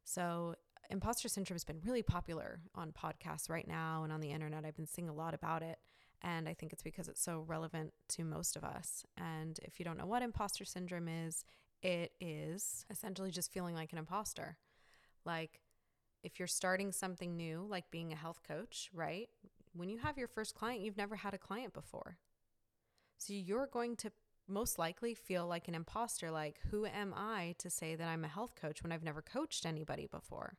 So, 0.05 0.55
imposter 0.91 1.29
syndrome 1.29 1.57
has 1.57 1.65
been 1.65 1.81
really 1.85 2.03
popular 2.03 2.61
on 2.75 2.93
podcasts 2.93 3.51
right 3.51 3.67
now 3.67 4.05
and 4.05 4.13
on 4.13 4.21
the 4.21 4.31
internet. 4.31 4.65
I've 4.65 4.77
been 4.77 4.87
seeing 4.87 5.09
a 5.09 5.15
lot 5.15 5.35
about 5.35 5.63
it. 5.63 5.79
And 6.23 6.49
I 6.49 6.55
think 6.55 6.73
it's 6.73 6.83
because 6.83 7.09
it's 7.09 7.23
so 7.23 7.45
relevant 7.47 7.93
to 8.11 8.25
most 8.25 8.57
of 8.57 8.65
us. 8.65 9.05
And 9.17 9.59
if 9.63 9.79
you 9.79 9.85
don't 9.85 9.99
know 9.99 10.07
what 10.07 10.23
imposter 10.23 10.65
syndrome 10.65 11.09
is, 11.09 11.45
it 11.83 12.13
is 12.21 12.85
essentially 12.91 13.31
just 13.31 13.53
feeling 13.53 13.75
like 13.75 13.93
an 13.93 13.99
imposter. 13.99 14.59
Like 15.29 15.61
if 16.25 16.39
you're 16.39 16.49
starting 16.49 16.91
something 16.91 17.37
new, 17.37 17.67
like 17.69 17.91
being 17.91 18.13
a 18.13 18.17
health 18.17 18.41
coach, 18.49 18.91
right? 18.93 19.29
When 19.75 19.91
you 19.91 19.99
have 19.99 20.19
your 20.19 20.27
first 20.27 20.55
client, 20.55 20.81
you've 20.81 20.97
never 20.97 21.17
had 21.17 21.35
a 21.35 21.39
client 21.39 21.75
before. 21.75 22.17
So 23.19 23.35
you're 23.35 23.69
going 23.69 23.95
to 23.97 24.11
most 24.49 24.79
likely 24.79 25.15
feel 25.15 25.47
like 25.47 25.69
an 25.69 25.75
imposter 25.75 26.31
like, 26.31 26.59
who 26.71 26.87
am 26.87 27.13
I 27.15 27.55
to 27.59 27.69
say 27.69 27.95
that 27.95 28.09
I'm 28.09 28.25
a 28.25 28.29
health 28.29 28.55
coach 28.57 28.83
when 28.83 28.91
I've 28.91 29.05
never 29.05 29.21
coached 29.21 29.67
anybody 29.67 30.09
before? 30.11 30.57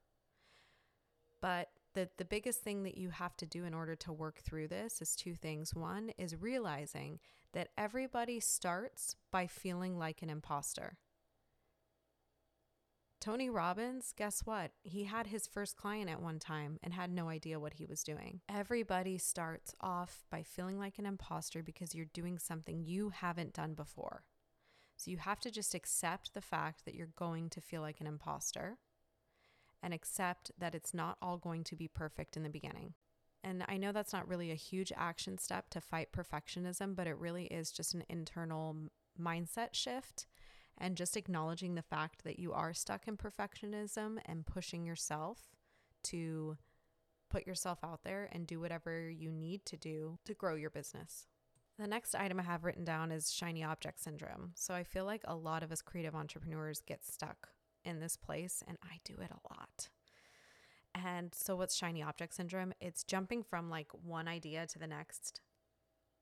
But 1.42 1.70
the, 1.96 2.10
the 2.18 2.26
biggest 2.26 2.62
thing 2.62 2.84
that 2.84 2.98
you 2.98 3.10
have 3.10 3.36
to 3.38 3.48
do 3.48 3.66
in 3.66 3.74
order 3.74 3.96
to 3.96 4.14
work 4.14 4.40
through 4.40 4.68
this 4.68 5.02
is 5.02 5.16
two 5.16 5.34
things. 5.34 5.74
One 5.74 6.12
is 6.18 6.36
realizing 6.36 7.20
that 7.54 7.70
everybody 7.78 8.40
starts 8.40 9.16
by 9.32 9.48
feeling 9.48 9.98
like 9.98 10.22
an 10.22 10.30
imposter. 10.30 10.98
Tony 13.20 13.50
Robbins, 13.50 14.14
guess 14.16 14.46
what? 14.46 14.72
He 14.82 15.04
had 15.04 15.28
his 15.28 15.46
first 15.46 15.76
client 15.76 16.10
at 16.10 16.22
one 16.22 16.40
time 16.40 16.80
and 16.82 16.94
had 16.94 17.12
no 17.12 17.28
idea 17.28 17.60
what 17.60 17.74
he 17.74 17.86
was 17.86 18.02
doing. 18.02 18.40
Everybody 18.48 19.18
starts 19.18 19.76
off 19.82 20.24
by 20.30 20.42
feeling 20.44 20.80
like 20.80 20.98
an 20.98 21.06
imposter 21.06 21.62
because 21.62 21.94
you're 21.94 22.06
doing 22.14 22.40
something 22.40 22.82
you 22.82 23.10
haven't 23.10 23.54
done 23.54 23.74
before. 23.74 24.24
So 24.96 25.12
you 25.12 25.18
have 25.18 25.42
to 25.42 25.52
just 25.52 25.76
accept 25.76 26.34
the 26.34 26.42
fact 26.42 26.86
that 26.86 26.96
you're 26.96 27.08
going 27.16 27.50
to 27.52 27.62
feel 27.62 27.82
like 27.82 28.00
an 28.00 28.08
imposter 28.08 28.78
and 29.84 29.94
accept 29.94 30.52
that 30.58 30.76
it's 30.76 30.94
not 30.94 31.18
all 31.22 31.38
going 31.38 31.64
to 31.66 31.76
be 31.76 31.88
perfect 31.88 32.38
in 32.38 32.44
the 32.44 32.50
beginning. 32.50 32.94
And 33.44 33.64
I 33.68 33.78
know 33.78 33.92
that's 33.92 34.14
not 34.14 34.28
really 34.28 34.52
a 34.52 34.56
huge 34.56 34.92
action 34.96 35.38
step 35.38 35.70
to 35.72 35.82
fight 35.82 36.12
perfectionism, 36.12 36.96
but 36.96 37.08
it 37.08 37.18
really 37.18 37.46
is 37.46 37.72
just 37.72 37.94
an 37.94 38.04
internal 38.10 38.76
mindset 39.20 39.74
shift 39.74 40.26
and 40.80 40.96
just 40.96 41.18
acknowledging 41.18 41.76
the 41.76 41.82
fact 41.82 42.24
that 42.24 42.40
you 42.40 42.54
are 42.54 42.74
stuck 42.74 43.08
in 43.08 43.18
perfectionism 43.18 44.18
and 44.26 44.46
pushing 44.46 44.86
yourself 44.86 45.40
to 46.04 46.58
put 47.30 47.46
yourself 47.46 47.80
out 47.84 48.04
there 48.04 48.30
and 48.32 48.48
do 48.48 48.60
whatever 48.60 49.10
you 49.10 49.32
need 49.32 49.66
to 49.66 49.78
do 49.78 50.18
to 50.26 50.34
grow 50.34 50.56
your 50.56 50.70
business. 50.70 51.28
The 51.78 51.88
next 51.88 52.16
item 52.16 52.40
I 52.40 52.44
have 52.44 52.64
written 52.64 52.84
down 52.84 53.12
is 53.12 53.32
shiny 53.32 53.64
object 53.64 54.02
syndrome. 54.02 54.52
So 54.56 54.74
I 54.74 54.84
feel 54.84 55.06
like 55.06 55.22
a 55.26 55.36
lot 55.36 55.64
of 55.64 55.72
us 55.72 55.82
creative 55.82 56.16
entrepreneurs 56.16 56.82
get 56.86 57.06
stuck 57.06 57.50
in 57.86 58.00
this 58.00 58.18
place, 58.18 58.62
and 58.68 58.78
I 58.84 59.00
do 59.06 59.14
it 59.22 59.32
a 59.32 59.54
lot. 59.54 59.90
And 60.94 61.34
so, 61.34 61.56
what's 61.56 61.76
shiny 61.76 62.04
object 62.04 62.34
syndrome? 62.34 62.74
It's 62.82 63.04
jumping 63.04 63.44
from 63.44 63.70
like 63.70 63.88
one 63.94 64.28
idea 64.28 64.68
to 64.68 64.80
the 64.80 64.88
next. 64.88 65.42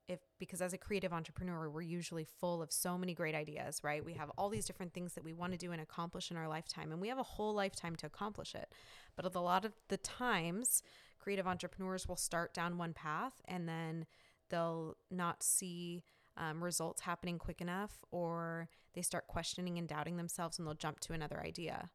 If 0.08 0.20
because 0.38 0.62
as 0.62 0.72
a 0.72 0.78
creative 0.78 1.12
entrepreneur, 1.12 1.68
we're 1.68 1.82
usually 1.82 2.24
full 2.24 2.62
of 2.62 2.72
so 2.72 2.96
many 2.96 3.14
great 3.14 3.34
ideas, 3.34 3.84
right? 3.84 4.04
We 4.04 4.14
have 4.14 4.30
all 4.38 4.48
these 4.48 4.66
different 4.66 4.94
things 4.94 5.12
that 5.14 5.24
we 5.24 5.34
want 5.34 5.52
to 5.52 5.58
do 5.58 5.72
and 5.72 5.82
accomplish 5.82 6.30
in 6.30 6.36
our 6.36 6.48
lifetime, 6.48 6.92
and 6.92 7.00
we 7.00 7.08
have 7.08 7.18
a 7.18 7.22
whole 7.22 7.54
lifetime 7.54 7.94
to 7.96 8.06
accomplish 8.06 8.54
it. 8.54 8.72
But 9.16 9.34
a 9.34 9.40
lot 9.40 9.64
of 9.64 9.72
the 9.88 9.98
times, 9.98 10.82
creative 11.18 11.46
entrepreneurs 11.46 12.08
will 12.08 12.16
start 12.16 12.54
down 12.54 12.78
one 12.78 12.94
path 12.94 13.34
and 13.46 13.68
then 13.68 14.06
they'll 14.48 14.96
not 15.10 15.42
see 15.42 16.04
um, 16.38 16.62
results 16.62 17.02
happening 17.02 17.38
quick 17.38 17.60
enough, 17.60 17.98
or 18.10 18.68
they 18.94 19.02
start 19.02 19.26
questioning 19.26 19.76
and 19.76 19.88
doubting 19.88 20.16
themselves, 20.16 20.58
and 20.58 20.66
they'll 20.66 20.74
jump 20.74 21.00
to 21.00 21.12
another 21.12 21.40
idea. 21.40 21.90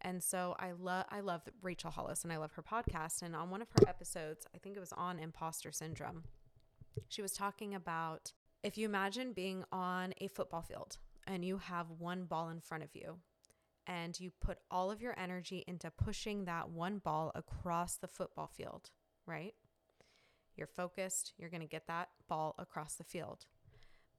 And 0.00 0.22
so 0.22 0.56
I 0.58 0.72
love 0.72 1.04
I 1.10 1.20
love 1.20 1.42
Rachel 1.62 1.90
Hollis 1.90 2.22
and 2.22 2.32
I 2.32 2.36
love 2.36 2.52
her 2.52 2.62
podcast. 2.62 3.22
And 3.22 3.34
on 3.34 3.50
one 3.50 3.62
of 3.62 3.68
her 3.70 3.88
episodes, 3.88 4.46
I 4.54 4.58
think 4.58 4.76
it 4.76 4.80
was 4.80 4.92
on 4.92 5.18
imposter 5.18 5.72
syndrome, 5.72 6.24
she 7.08 7.22
was 7.22 7.32
talking 7.32 7.74
about 7.74 8.32
if 8.62 8.76
you 8.76 8.86
imagine 8.86 9.32
being 9.32 9.64
on 9.70 10.14
a 10.20 10.28
football 10.28 10.62
field 10.62 10.98
and 11.26 11.44
you 11.44 11.58
have 11.58 11.90
one 11.90 12.24
ball 12.24 12.48
in 12.48 12.60
front 12.60 12.82
of 12.82 12.90
you 12.94 13.18
and 13.86 14.18
you 14.18 14.30
put 14.40 14.58
all 14.70 14.90
of 14.90 15.00
your 15.00 15.14
energy 15.18 15.64
into 15.66 15.90
pushing 15.90 16.44
that 16.44 16.70
one 16.70 16.98
ball 16.98 17.30
across 17.34 17.96
the 17.96 18.08
football 18.08 18.48
field, 18.48 18.90
right? 19.26 19.54
You're 20.56 20.66
focused, 20.66 21.32
you're 21.36 21.50
going 21.50 21.60
to 21.60 21.66
get 21.66 21.86
that 21.86 22.08
ball 22.28 22.54
across 22.58 22.94
the 22.94 23.04
field. 23.04 23.46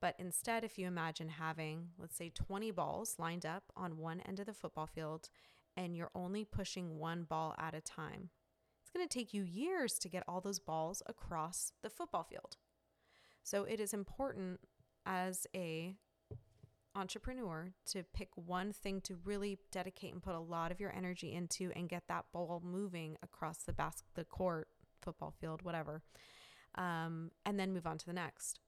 But 0.00 0.14
instead, 0.18 0.64
if 0.64 0.78
you 0.78 0.86
imagine 0.86 1.28
having, 1.28 1.88
let's 1.98 2.16
say, 2.16 2.30
20 2.30 2.70
balls 2.70 3.16
lined 3.18 3.44
up 3.44 3.64
on 3.76 3.98
one 3.98 4.20
end 4.20 4.38
of 4.38 4.46
the 4.46 4.54
football 4.54 4.86
field 4.86 5.28
and 5.76 5.96
you're 5.96 6.10
only 6.14 6.44
pushing 6.44 6.98
one 6.98 7.24
ball 7.24 7.54
at 7.58 7.74
a 7.74 7.80
time, 7.80 8.30
it's 8.80 8.90
going 8.90 9.06
to 9.06 9.12
take 9.12 9.34
you 9.34 9.42
years 9.42 9.98
to 9.98 10.08
get 10.08 10.22
all 10.26 10.40
those 10.40 10.60
balls 10.60 11.02
across 11.06 11.72
the 11.82 11.90
football 11.90 12.22
field. 12.22 12.56
So 13.48 13.64
it 13.64 13.80
is 13.80 13.94
important 13.94 14.60
as 15.06 15.46
a 15.56 15.94
entrepreneur 16.94 17.72
to 17.86 18.02
pick 18.12 18.28
one 18.34 18.74
thing 18.74 19.00
to 19.00 19.16
really 19.24 19.58
dedicate 19.72 20.12
and 20.12 20.22
put 20.22 20.34
a 20.34 20.38
lot 20.38 20.70
of 20.70 20.80
your 20.80 20.94
energy 20.94 21.32
into 21.32 21.72
and 21.74 21.88
get 21.88 22.02
that 22.08 22.26
ball 22.30 22.60
moving 22.62 23.16
across 23.22 23.62
the 23.62 23.72
bas- 23.72 24.04
the 24.16 24.24
court, 24.24 24.68
football 25.00 25.30
field, 25.30 25.62
whatever. 25.62 26.02
Um, 26.74 27.30
and 27.46 27.58
then 27.58 27.72
move 27.72 27.86
on 27.86 27.96
to 27.96 28.04
the 28.04 28.12
next. 28.12 28.60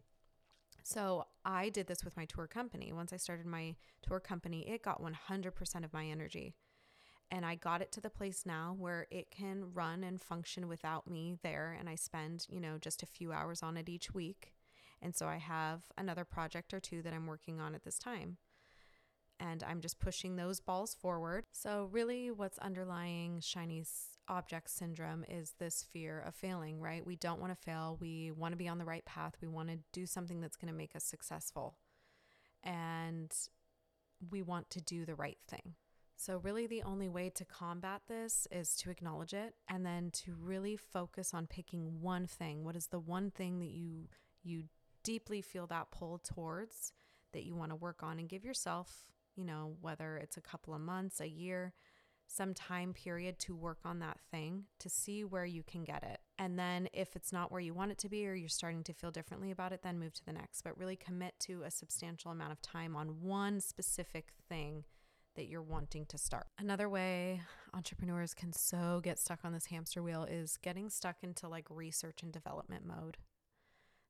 So 0.82 1.26
I 1.44 1.68
did 1.68 1.86
this 1.86 2.02
with 2.02 2.16
my 2.16 2.24
tour 2.24 2.46
company. 2.46 2.90
Once 2.90 3.12
I 3.12 3.18
started 3.18 3.44
my 3.44 3.76
tour 4.00 4.18
company, 4.18 4.66
it 4.66 4.82
got 4.82 5.02
100% 5.02 5.84
of 5.84 5.92
my 5.92 6.06
energy. 6.06 6.54
And 7.30 7.44
I 7.44 7.54
got 7.54 7.82
it 7.82 7.92
to 7.92 8.00
the 8.00 8.08
place 8.08 8.46
now 8.46 8.74
where 8.78 9.06
it 9.10 9.30
can 9.30 9.74
run 9.74 10.02
and 10.04 10.18
function 10.18 10.68
without 10.68 11.06
me 11.06 11.36
there. 11.42 11.76
And 11.78 11.86
I 11.86 11.96
spend, 11.96 12.46
you 12.48 12.60
know, 12.60 12.78
just 12.78 13.02
a 13.02 13.06
few 13.06 13.30
hours 13.30 13.62
on 13.62 13.76
it 13.76 13.86
each 13.86 14.14
week. 14.14 14.54
And 15.02 15.14
so 15.14 15.26
I 15.26 15.38
have 15.38 15.84
another 15.96 16.24
project 16.24 16.74
or 16.74 16.80
two 16.80 17.02
that 17.02 17.12
I'm 17.12 17.26
working 17.26 17.60
on 17.60 17.74
at 17.74 17.84
this 17.84 17.98
time. 17.98 18.36
And 19.38 19.64
I'm 19.66 19.80
just 19.80 19.98
pushing 19.98 20.36
those 20.36 20.60
balls 20.60 20.94
forward. 20.94 21.46
So, 21.52 21.88
really, 21.90 22.30
what's 22.30 22.58
underlying 22.58 23.40
Shiny's 23.40 24.18
object 24.28 24.68
syndrome 24.68 25.24
is 25.30 25.54
this 25.58 25.86
fear 25.90 26.22
of 26.26 26.34
failing, 26.34 26.78
right? 26.78 27.06
We 27.06 27.16
don't 27.16 27.40
want 27.40 27.50
to 27.50 27.56
fail. 27.56 27.96
We 27.98 28.32
want 28.32 28.52
to 28.52 28.58
be 28.58 28.68
on 28.68 28.76
the 28.76 28.84
right 28.84 29.04
path. 29.06 29.36
We 29.40 29.48
want 29.48 29.70
to 29.70 29.78
do 29.94 30.04
something 30.04 30.42
that's 30.42 30.58
going 30.58 30.70
to 30.70 30.76
make 30.76 30.94
us 30.94 31.04
successful. 31.04 31.76
And 32.62 33.34
we 34.30 34.42
want 34.42 34.68
to 34.70 34.82
do 34.82 35.06
the 35.06 35.14
right 35.14 35.38
thing. 35.48 35.74
So, 36.18 36.36
really, 36.36 36.66
the 36.66 36.82
only 36.82 37.08
way 37.08 37.30
to 37.30 37.46
combat 37.46 38.02
this 38.08 38.46
is 38.50 38.76
to 38.76 38.90
acknowledge 38.90 39.32
it 39.32 39.54
and 39.68 39.86
then 39.86 40.10
to 40.24 40.34
really 40.38 40.76
focus 40.76 41.32
on 41.32 41.46
picking 41.46 42.02
one 42.02 42.26
thing. 42.26 42.62
What 42.62 42.76
is 42.76 42.88
the 42.88 43.00
one 43.00 43.30
thing 43.30 43.58
that 43.60 43.70
you 43.70 44.08
you 44.42 44.64
deeply 45.02 45.42
feel 45.42 45.66
that 45.68 45.90
pull 45.90 46.18
towards 46.18 46.92
that 47.32 47.44
you 47.44 47.54
want 47.54 47.70
to 47.70 47.76
work 47.76 48.02
on 48.02 48.18
and 48.18 48.28
give 48.28 48.44
yourself, 48.44 49.04
you 49.36 49.44
know, 49.44 49.76
whether 49.80 50.16
it's 50.16 50.36
a 50.36 50.42
couple 50.42 50.74
of 50.74 50.80
months, 50.80 51.20
a 51.20 51.28
year, 51.28 51.72
some 52.26 52.54
time 52.54 52.92
period 52.92 53.38
to 53.40 53.54
work 53.54 53.80
on 53.84 53.98
that 53.98 54.18
thing 54.30 54.64
to 54.78 54.88
see 54.88 55.24
where 55.24 55.44
you 55.44 55.62
can 55.64 55.82
get 55.82 56.02
it. 56.04 56.20
And 56.38 56.58
then 56.58 56.88
if 56.92 57.16
it's 57.16 57.32
not 57.32 57.50
where 57.50 57.60
you 57.60 57.74
want 57.74 57.90
it 57.90 57.98
to 57.98 58.08
be 58.08 58.26
or 58.26 58.34
you're 58.34 58.48
starting 58.48 58.84
to 58.84 58.92
feel 58.92 59.10
differently 59.10 59.50
about 59.50 59.72
it, 59.72 59.82
then 59.82 59.98
move 59.98 60.14
to 60.14 60.24
the 60.24 60.32
next. 60.32 60.62
But 60.62 60.78
really 60.78 60.96
commit 60.96 61.34
to 61.40 61.62
a 61.62 61.70
substantial 61.70 62.30
amount 62.30 62.52
of 62.52 62.62
time 62.62 62.94
on 62.94 63.20
one 63.20 63.60
specific 63.60 64.28
thing 64.48 64.84
that 65.36 65.48
you're 65.48 65.62
wanting 65.62 66.06
to 66.06 66.18
start. 66.18 66.46
Another 66.58 66.88
way 66.88 67.42
entrepreneurs 67.74 68.34
can 68.34 68.52
so 68.52 69.00
get 69.02 69.18
stuck 69.18 69.40
on 69.44 69.52
this 69.52 69.66
hamster 69.66 70.02
wheel 70.02 70.24
is 70.24 70.56
getting 70.56 70.88
stuck 70.88 71.16
into 71.22 71.48
like 71.48 71.66
research 71.68 72.22
and 72.22 72.32
development 72.32 72.84
mode. 72.84 73.16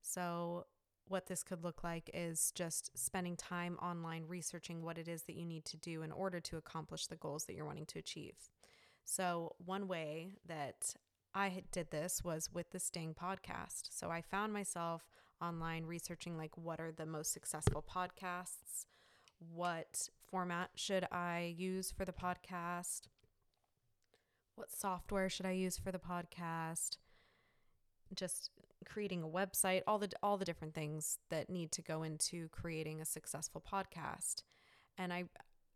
So, 0.02 0.66
what 1.10 1.26
this 1.26 1.42
could 1.42 1.64
look 1.64 1.82
like 1.82 2.08
is 2.14 2.52
just 2.54 2.96
spending 2.96 3.36
time 3.36 3.76
online 3.82 4.24
researching 4.28 4.80
what 4.80 4.96
it 4.96 5.08
is 5.08 5.24
that 5.24 5.34
you 5.34 5.44
need 5.44 5.64
to 5.64 5.76
do 5.76 6.02
in 6.02 6.12
order 6.12 6.38
to 6.38 6.56
accomplish 6.56 7.06
the 7.08 7.16
goals 7.16 7.44
that 7.44 7.54
you're 7.54 7.64
wanting 7.64 7.86
to 7.86 7.98
achieve. 7.98 8.36
So, 9.04 9.56
one 9.64 9.88
way 9.88 10.34
that 10.46 10.94
I 11.34 11.64
did 11.72 11.90
this 11.90 12.22
was 12.22 12.52
with 12.52 12.70
the 12.70 12.78
Sting 12.78 13.14
podcast. 13.20 13.88
So, 13.90 14.08
I 14.08 14.22
found 14.22 14.52
myself 14.52 15.02
online 15.42 15.84
researching 15.84 16.38
like 16.38 16.56
what 16.56 16.78
are 16.78 16.92
the 16.92 17.06
most 17.06 17.32
successful 17.32 17.82
podcasts, 17.82 18.86
what 19.52 20.08
format 20.30 20.70
should 20.76 21.08
I 21.10 21.52
use 21.58 21.90
for 21.90 22.04
the 22.04 22.12
podcast, 22.12 23.08
what 24.54 24.70
software 24.70 25.28
should 25.28 25.46
I 25.46 25.52
use 25.52 25.76
for 25.76 25.90
the 25.90 25.98
podcast, 25.98 26.98
just 28.14 28.50
creating 28.86 29.22
a 29.22 29.28
website, 29.28 29.82
all 29.86 29.98
the 29.98 30.10
all 30.22 30.36
the 30.36 30.44
different 30.44 30.74
things 30.74 31.18
that 31.30 31.50
need 31.50 31.72
to 31.72 31.82
go 31.82 32.02
into 32.02 32.48
creating 32.48 33.00
a 33.00 33.04
successful 33.04 33.60
podcast. 33.60 34.42
And 34.98 35.12
I 35.12 35.24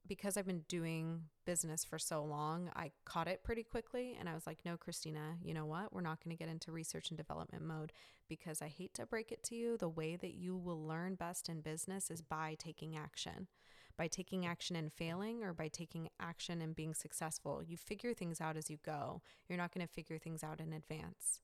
because 0.07 0.37
I've 0.37 0.47
been 0.47 0.65
doing 0.69 1.23
business 1.47 1.83
for 1.83 1.99
so 1.99 2.23
long, 2.23 2.71
I 2.77 2.91
caught 3.07 3.27
it 3.27 3.43
pretty 3.43 3.63
quickly 3.63 4.15
and 4.19 4.29
I 4.29 4.35
was 4.35 4.47
like, 4.47 4.65
"No, 4.65 4.77
Christina, 4.77 5.39
you 5.43 5.55
know 5.55 5.67
what? 5.67 5.93
We're 5.93 6.03
not 6.03 6.23
going 6.23 6.37
to 6.37 6.43
get 6.43 6.51
into 6.51 6.73
research 6.73 7.11
and 7.11 7.17
development 7.17 7.65
mode 7.65 7.93
because 8.29 8.61
I 8.61 8.69
hate 8.69 8.95
to 8.95 9.07
break 9.07 9.33
it 9.33 9.43
to 9.45 9.55
you, 9.55 9.77
the 9.79 9.89
way 9.89 10.17
that 10.17 10.35
you 10.35 10.57
will 10.57 10.87
learn 10.87 11.15
best 11.15 11.49
in 11.49 11.61
business 11.63 12.11
is 12.11 12.23
by 12.23 12.57
taking 12.59 12.97
action." 12.97 13.49
By 13.97 14.09
taking 14.09 14.45
action 14.45 14.75
and 14.75 14.93
failing, 14.93 15.45
or 15.45 15.55
by 15.55 15.69
taking 15.69 16.09
action 16.19 16.61
and 16.61 16.75
being 16.75 16.95
successful. 16.95 17.63
You 17.63 17.77
figure 17.77 18.13
things 18.13 18.41
out 18.41 18.57
as 18.57 18.69
you 18.69 18.79
go. 18.85 19.23
You're 19.49 19.57
not 19.57 19.73
going 19.73 19.87
to 19.87 19.93
figure 19.93 20.19
things 20.19 20.43
out 20.43 20.61
in 20.61 20.73
advance. 20.73 21.41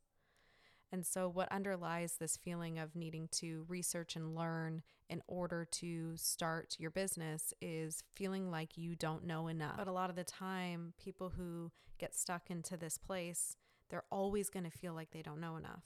And 0.93 1.07
so, 1.07 1.29
what 1.29 1.51
underlies 1.53 2.15
this 2.15 2.37
feeling 2.37 2.79
of 2.79 2.97
needing 2.97 3.29
to 3.33 3.65
research 3.69 4.17
and 4.17 4.35
learn 4.35 4.83
in 5.09 5.23
order 5.29 5.65
to 5.65 6.17
start 6.17 6.77
your 6.79 6.91
business 6.91 7.55
is 7.61 8.03
feeling 8.15 8.51
like 8.51 8.77
you 8.77 8.97
don't 8.97 9.25
know 9.25 9.47
enough. 9.47 9.77
But 9.77 9.89
a 9.89 9.93
lot 9.93 10.11
of 10.11 10.17
the 10.17 10.25
time, 10.25 10.95
people 11.03 11.33
who 11.37 11.71
get 11.99 12.15
stuck 12.15 12.51
into 12.51 12.77
this 12.77 12.99
place, 12.99 13.57
they're 13.89 14.05
always 14.11 14.51
going 14.51 14.65
to 14.65 14.71
feel 14.71 14.95
like 14.95 15.11
they 15.13 15.23
don't 15.23 15.41
know 15.41 15.57
enough. 15.57 15.85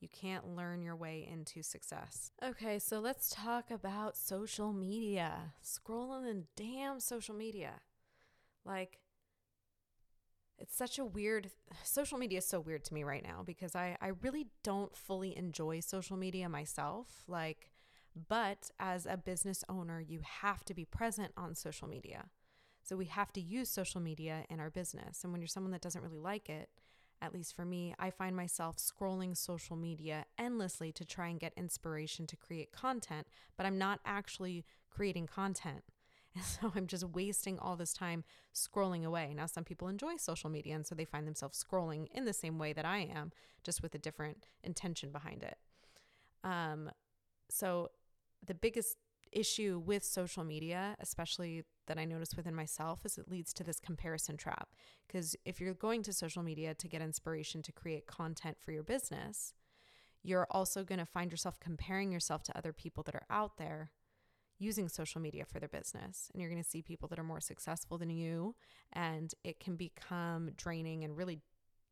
You 0.00 0.08
can't 0.08 0.54
learn 0.54 0.82
your 0.82 0.96
way 0.96 1.26
into 1.28 1.62
success. 1.62 2.30
Okay, 2.42 2.78
so 2.78 3.00
let's 3.00 3.30
talk 3.30 3.70
about 3.70 4.16
social 4.16 4.72
media. 4.72 5.54
Scrolling 5.64 6.30
in 6.30 6.44
damn 6.56 7.00
social 7.00 7.34
media. 7.34 7.80
Like, 8.64 8.98
it's 10.58 10.76
such 10.76 10.98
a 10.98 11.04
weird 11.04 11.50
social 11.82 12.18
media 12.18 12.38
is 12.38 12.46
so 12.46 12.60
weird 12.60 12.84
to 12.84 12.94
me 12.94 13.04
right 13.04 13.22
now 13.22 13.42
because 13.44 13.74
I, 13.74 13.96
I 14.00 14.12
really 14.22 14.46
don't 14.62 14.96
fully 14.96 15.36
enjoy 15.36 15.80
social 15.80 16.16
media 16.16 16.48
myself. 16.48 17.24
Like, 17.26 17.70
but 18.28 18.70
as 18.78 19.06
a 19.06 19.16
business 19.16 19.64
owner, 19.68 20.00
you 20.00 20.20
have 20.22 20.64
to 20.66 20.74
be 20.74 20.84
present 20.84 21.32
on 21.36 21.54
social 21.54 21.88
media. 21.88 22.26
So 22.82 22.96
we 22.96 23.06
have 23.06 23.32
to 23.32 23.40
use 23.40 23.68
social 23.70 24.00
media 24.00 24.44
in 24.50 24.60
our 24.60 24.70
business. 24.70 25.24
And 25.24 25.32
when 25.32 25.40
you're 25.40 25.48
someone 25.48 25.72
that 25.72 25.80
doesn't 25.80 26.02
really 26.02 26.18
like 26.18 26.48
it, 26.48 26.68
at 27.22 27.32
least 27.32 27.56
for 27.56 27.64
me, 27.64 27.94
I 27.98 28.10
find 28.10 28.36
myself 28.36 28.76
scrolling 28.76 29.36
social 29.36 29.76
media 29.76 30.26
endlessly 30.38 30.92
to 30.92 31.04
try 31.04 31.28
and 31.28 31.40
get 31.40 31.54
inspiration 31.56 32.26
to 32.26 32.36
create 32.36 32.72
content, 32.72 33.26
but 33.56 33.64
I'm 33.64 33.78
not 33.78 34.00
actually 34.04 34.66
creating 34.90 35.26
content. 35.26 35.82
And 36.34 36.44
so 36.44 36.72
I'm 36.74 36.86
just 36.86 37.04
wasting 37.04 37.58
all 37.58 37.76
this 37.76 37.92
time 37.92 38.24
scrolling 38.54 39.04
away. 39.04 39.32
Now, 39.34 39.46
some 39.46 39.64
people 39.64 39.88
enjoy 39.88 40.16
social 40.16 40.50
media, 40.50 40.74
and 40.74 40.86
so 40.86 40.94
they 40.94 41.04
find 41.04 41.26
themselves 41.26 41.62
scrolling 41.62 42.06
in 42.12 42.24
the 42.24 42.32
same 42.32 42.58
way 42.58 42.72
that 42.72 42.84
I 42.84 43.08
am, 43.14 43.32
just 43.62 43.82
with 43.82 43.94
a 43.94 43.98
different 43.98 44.46
intention 44.62 45.10
behind 45.10 45.42
it. 45.42 45.58
Um, 46.42 46.90
so, 47.48 47.90
the 48.46 48.54
biggest 48.54 48.96
issue 49.32 49.82
with 49.84 50.04
social 50.04 50.44
media, 50.44 50.96
especially 51.00 51.64
that 51.86 51.98
I 51.98 52.04
notice 52.04 52.36
within 52.36 52.54
myself, 52.54 53.00
is 53.04 53.18
it 53.18 53.28
leads 53.28 53.52
to 53.54 53.64
this 53.64 53.80
comparison 53.80 54.36
trap. 54.36 54.68
Because 55.06 55.34
if 55.44 55.60
you're 55.60 55.74
going 55.74 56.02
to 56.04 56.12
social 56.12 56.42
media 56.42 56.74
to 56.74 56.88
get 56.88 57.02
inspiration 57.02 57.62
to 57.62 57.72
create 57.72 58.06
content 58.06 58.58
for 58.60 58.70
your 58.70 58.82
business, 58.82 59.54
you're 60.22 60.46
also 60.50 60.84
going 60.84 61.00
to 61.00 61.06
find 61.06 61.30
yourself 61.30 61.58
comparing 61.60 62.12
yourself 62.12 62.42
to 62.44 62.56
other 62.56 62.72
people 62.72 63.02
that 63.02 63.14
are 63.14 63.26
out 63.28 63.58
there 63.58 63.90
using 64.58 64.88
social 64.88 65.20
media 65.20 65.44
for 65.44 65.58
their 65.58 65.68
business. 65.68 66.30
And 66.32 66.40
you're 66.40 66.50
going 66.50 66.62
to 66.62 66.68
see 66.68 66.82
people 66.82 67.08
that 67.08 67.18
are 67.18 67.24
more 67.24 67.40
successful 67.40 67.98
than 67.98 68.10
you. 68.10 68.54
And 68.92 69.34
it 69.42 69.60
can 69.60 69.76
become 69.76 70.50
draining 70.56 71.04
and 71.04 71.16
really 71.16 71.40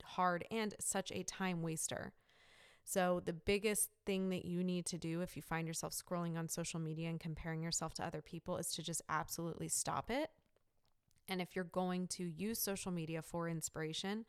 hard 0.04 0.44
and 0.50 0.74
such 0.80 1.10
a 1.12 1.22
time 1.22 1.62
waster. 1.62 2.12
So, 2.84 3.22
the 3.24 3.32
biggest 3.32 3.90
thing 4.06 4.30
that 4.30 4.44
you 4.44 4.64
need 4.64 4.86
to 4.86 4.98
do 4.98 5.20
if 5.20 5.36
you 5.36 5.42
find 5.42 5.68
yourself 5.68 5.92
scrolling 5.92 6.36
on 6.36 6.48
social 6.48 6.80
media 6.80 7.08
and 7.10 7.20
comparing 7.20 7.62
yourself 7.62 7.94
to 7.94 8.04
other 8.04 8.20
people 8.20 8.56
is 8.56 8.72
to 8.74 8.82
just 8.82 9.02
absolutely 9.08 9.68
stop 9.68 10.10
it. 10.10 10.30
And 11.28 11.40
if 11.40 11.54
you're 11.54 11.64
going 11.64 12.08
to 12.08 12.24
use 12.24 12.58
social 12.58 12.90
media 12.90 13.22
for 13.22 13.48
inspiration, 13.48 14.24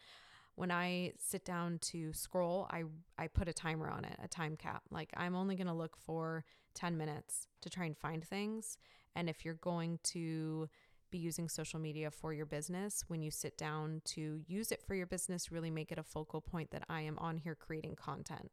when 0.55 0.69
I 0.69 1.13
sit 1.17 1.45
down 1.45 1.79
to 1.79 2.13
scroll, 2.13 2.67
I 2.69 2.83
I 3.17 3.27
put 3.27 3.47
a 3.47 3.53
timer 3.53 3.89
on 3.89 4.05
it, 4.05 4.17
a 4.23 4.27
time 4.27 4.55
cap. 4.55 4.83
Like 4.91 5.09
I'm 5.17 5.35
only 5.35 5.55
going 5.55 5.67
to 5.67 5.73
look 5.73 5.97
for 5.97 6.45
10 6.73 6.97
minutes 6.97 7.47
to 7.61 7.69
try 7.69 7.85
and 7.85 7.97
find 7.97 8.23
things. 8.23 8.77
And 9.15 9.29
if 9.29 9.45
you're 9.45 9.53
going 9.55 9.99
to 10.03 10.69
be 11.11 11.19
using 11.19 11.47
social 11.47 11.79
media 11.79 12.09
for 12.09 12.33
your 12.33 12.47
business, 12.47 13.03
when 13.07 13.21
you 13.21 13.29
sit 13.29 13.57
down 13.57 14.01
to 14.03 14.41
use 14.47 14.71
it 14.71 14.81
for 14.81 14.95
your 14.95 15.05
business, 15.05 15.51
really 15.51 15.69
make 15.69 15.91
it 15.91 15.99
a 15.99 16.03
focal 16.03 16.41
point 16.41 16.71
that 16.71 16.83
I 16.89 17.01
am 17.01 17.19
on 17.19 17.37
here 17.37 17.55
creating 17.55 17.95
content. 17.95 18.51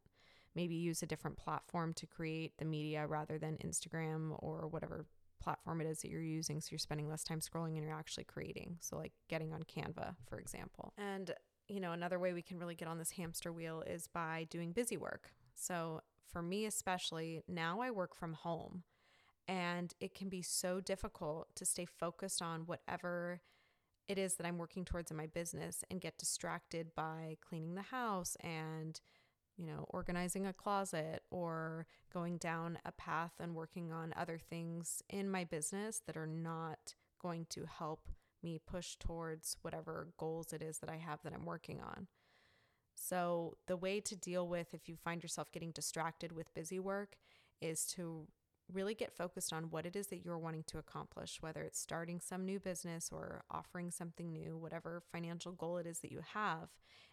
Maybe 0.53 0.75
use 0.75 1.01
a 1.01 1.07
different 1.07 1.37
platform 1.37 1.93
to 1.93 2.05
create 2.05 2.57
the 2.57 2.65
media 2.65 3.07
rather 3.07 3.39
than 3.39 3.57
Instagram 3.65 4.35
or 4.39 4.67
whatever 4.67 5.05
platform 5.41 5.81
it 5.81 5.87
is 5.87 6.01
that 6.01 6.11
you're 6.11 6.21
using. 6.21 6.61
So 6.61 6.69
you're 6.71 6.79
spending 6.79 7.09
less 7.09 7.23
time 7.23 7.39
scrolling 7.39 7.77
and 7.77 7.83
you're 7.83 7.97
actually 7.97 8.25
creating. 8.25 8.77
So, 8.79 8.97
like 8.97 9.13
getting 9.27 9.53
on 9.53 9.63
Canva, 9.63 10.15
for 10.27 10.39
example. 10.39 10.93
And, 10.97 11.31
you 11.67 11.79
know, 11.79 11.93
another 11.93 12.19
way 12.19 12.33
we 12.33 12.41
can 12.41 12.59
really 12.59 12.75
get 12.75 12.87
on 12.87 12.99
this 12.99 13.11
hamster 13.11 13.51
wheel 13.51 13.83
is 13.87 14.07
by 14.07 14.45
doing 14.49 14.71
busy 14.71 14.97
work. 14.97 15.31
So, 15.55 16.01
for 16.27 16.41
me, 16.41 16.65
especially, 16.65 17.41
now 17.47 17.81
I 17.81 17.91
work 17.91 18.15
from 18.15 18.33
home. 18.33 18.83
And 19.47 19.93
it 19.99 20.13
can 20.13 20.29
be 20.29 20.41
so 20.41 20.79
difficult 20.79 21.47
to 21.55 21.65
stay 21.65 21.85
focused 21.85 22.41
on 22.41 22.61
whatever 22.61 23.41
it 24.07 24.17
is 24.17 24.35
that 24.35 24.45
I'm 24.45 24.57
working 24.57 24.85
towards 24.85 25.11
in 25.11 25.17
my 25.17 25.27
business 25.27 25.83
and 25.89 26.01
get 26.01 26.17
distracted 26.17 26.93
by 26.95 27.37
cleaning 27.41 27.75
the 27.75 27.81
house 27.81 28.35
and, 28.41 28.99
you 29.57 29.65
know, 29.65 29.85
organizing 29.89 30.45
a 30.45 30.53
closet 30.53 31.23
or 31.31 31.87
going 32.13 32.37
down 32.37 32.77
a 32.85 32.91
path 32.91 33.33
and 33.39 33.55
working 33.55 33.91
on 33.91 34.13
other 34.17 34.37
things 34.37 35.01
in 35.09 35.29
my 35.29 35.43
business 35.43 36.01
that 36.05 36.17
are 36.17 36.27
not 36.27 36.95
going 37.21 37.45
to 37.49 37.65
help 37.65 38.09
me 38.43 38.59
push 38.65 38.95
towards 38.99 39.57
whatever 39.61 40.07
goals 40.17 40.51
it 40.53 40.61
is 40.61 40.79
that 40.79 40.89
I 40.89 40.97
have 40.97 41.19
that 41.23 41.33
I'm 41.33 41.45
working 41.45 41.79
on. 41.79 42.07
So, 43.03 43.57
the 43.65 43.77
way 43.77 43.99
to 43.99 44.15
deal 44.15 44.47
with 44.47 44.75
if 44.75 44.87
you 44.87 44.95
find 44.95 45.23
yourself 45.23 45.51
getting 45.51 45.71
distracted 45.71 46.31
with 46.31 46.53
busy 46.53 46.79
work 46.79 47.17
is 47.59 47.85
to 47.95 48.27
really 48.71 48.93
get 48.93 49.11
focused 49.11 49.51
on 49.51 49.71
what 49.71 49.87
it 49.87 49.95
is 49.95 50.07
that 50.07 50.23
you're 50.23 50.37
wanting 50.37 50.63
to 50.67 50.77
accomplish, 50.77 51.41
whether 51.41 51.63
it's 51.63 51.79
starting 51.79 52.19
some 52.19 52.45
new 52.45 52.59
business 52.59 53.09
or 53.11 53.43
offering 53.49 53.89
something 53.89 54.31
new, 54.31 54.55
whatever 54.55 55.01
financial 55.11 55.51
goal 55.51 55.77
it 55.77 55.87
is 55.87 55.99
that 55.99 56.11
you 56.11 56.21
have, 56.33 56.69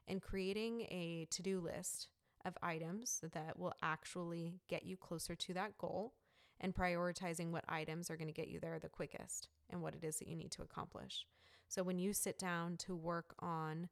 and 0.06 0.20
creating 0.20 0.82
a 0.90 1.26
to 1.30 1.42
do 1.42 1.58
list 1.58 2.08
of 2.44 2.58
items 2.62 3.22
that 3.32 3.58
will 3.58 3.74
actually 3.82 4.60
get 4.68 4.84
you 4.84 4.96
closer 4.96 5.34
to 5.34 5.54
that 5.54 5.78
goal 5.78 6.12
and 6.60 6.74
prioritizing 6.74 7.50
what 7.50 7.64
items 7.66 8.10
are 8.10 8.16
going 8.16 8.28
to 8.28 8.32
get 8.32 8.48
you 8.48 8.60
there 8.60 8.78
the 8.78 8.90
quickest 8.90 9.48
and 9.70 9.80
what 9.80 9.94
it 9.94 10.04
is 10.04 10.18
that 10.18 10.28
you 10.28 10.36
need 10.36 10.50
to 10.50 10.62
accomplish. 10.62 11.24
So 11.66 11.82
when 11.82 11.98
you 11.98 12.12
sit 12.12 12.38
down 12.38 12.76
to 12.78 12.94
work 12.94 13.34
on 13.38 13.88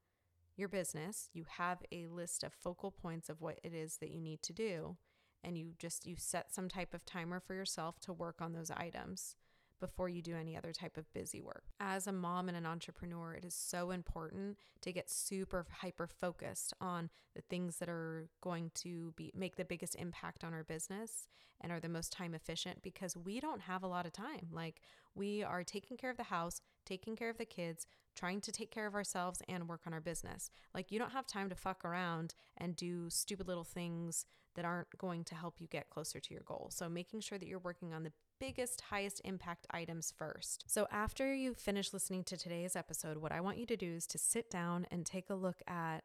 your 0.57 0.69
business, 0.69 1.29
you 1.33 1.45
have 1.49 1.83
a 1.93 2.07
list 2.07 2.43
of 2.43 2.53
focal 2.53 2.91
points 2.91 3.29
of 3.29 3.41
what 3.41 3.61
it 3.63 3.75
is 3.75 3.99
that 3.99 4.11
you 4.11 4.21
need 4.21 4.43
to 4.43 4.53
do 4.53 4.97
and 5.45 5.57
you 5.57 5.73
just 5.79 6.07
you 6.07 6.17
set 6.19 6.53
some 6.53 6.69
type 6.69 6.93
of 6.93 7.07
timer 7.07 7.41
for 7.41 7.55
yourself 7.55 8.01
to 8.01 8.13
work 8.13 8.41
on 8.41 8.53
those 8.53 8.71
items 8.71 9.37
before 9.81 10.09
you 10.09 10.23
do 10.23 10.37
any 10.37 10.57
other 10.57 10.73
type 10.73 10.97
of 10.97 11.13
busy 11.13 11.41
work. 11.41 11.65
As 11.81 12.07
a 12.07 12.13
mom 12.13 12.49
and 12.49 12.57
an 12.57 12.67
entrepreneur, 12.67 13.35
it 13.35 13.45
is 13.45 13.55
so 13.55 13.91
important 13.91 14.57
to 14.83 14.93
get 14.93 15.11
super 15.11 15.67
hyper 15.81 16.07
focused 16.07 16.73
on 16.81 17.11
the 17.35 17.43
things 17.43 17.79
that 17.79 17.89
are 17.89 18.29
going 18.41 18.71
to 18.75 19.13
be 19.17 19.33
make 19.35 19.57
the 19.57 19.65
biggest 19.65 19.95
impact 19.97 20.45
on 20.45 20.55
our 20.55 20.65
business 20.65 21.29
and 21.61 21.73
are 21.73 21.81
the 21.81 21.89
most 21.89 22.13
time 22.13 22.35
efficient 22.35 22.83
because 22.83 23.17
we 23.17 23.41
don't 23.41 23.63
have 23.63 23.83
a 23.83 23.89
lot 23.89 24.07
of 24.07 24.13
time. 24.13 24.49
Like 24.53 24.83
we 25.15 25.43
are 25.43 25.65
taking 25.65 25.97
care 25.97 26.11
of 26.11 26.17
the 26.17 26.25
house, 26.25 26.61
taking 26.85 27.17
care 27.17 27.31
of 27.31 27.39
the 27.39 27.45
kids, 27.45 27.87
trying 28.15 28.41
to 28.43 28.53
take 28.53 28.71
care 28.71 28.87
of 28.87 28.95
ourselves 28.95 29.43
and 29.49 29.69
work 29.69 29.83
on 29.87 29.93
our 29.93 30.01
business. 30.01 30.51
Like 30.75 30.91
you 30.91 30.99
don't 30.99 31.13
have 31.13 31.27
time 31.27 31.49
to 31.49 31.55
fuck 31.55 31.85
around 31.85 32.35
and 32.57 32.77
do 32.77 33.09
stupid 33.11 33.49
little 33.49 33.65
things 33.65 34.27
that 34.55 34.65
aren't 34.65 34.97
going 34.99 35.23
to 35.25 35.35
help 35.35 35.61
you 35.61 35.67
get 35.69 35.91
closer 35.91 36.19
to 36.19 36.35
your 36.35 36.43
goal. 36.45 36.69
So 36.73 36.89
making 36.89 37.21
sure 37.21 37.39
that 37.39 37.47
you're 37.47 37.59
working 37.59 37.93
on 37.93 38.03
the 38.03 38.13
biggest, 38.39 38.83
highest 38.83 39.21
impact 39.25 39.67
items 39.71 40.13
first. 40.17 40.65
So, 40.67 40.87
after 40.91 41.35
you 41.35 41.55
finish 41.55 41.93
listening 41.93 42.25
to 42.25 42.37
today's 42.37 42.77
episode, 42.77 43.19
what 43.19 43.33
I 43.33 43.41
want 43.41 43.59
you 43.59 43.67
to 43.67 43.77
do 43.77 43.95
is 43.95 44.07
to 44.09 44.19
sit 44.19 44.51
down 44.51 44.87
and 44.91 45.05
take 45.05 45.31
a 45.31 45.35
look 45.35 45.63
at 45.67 46.05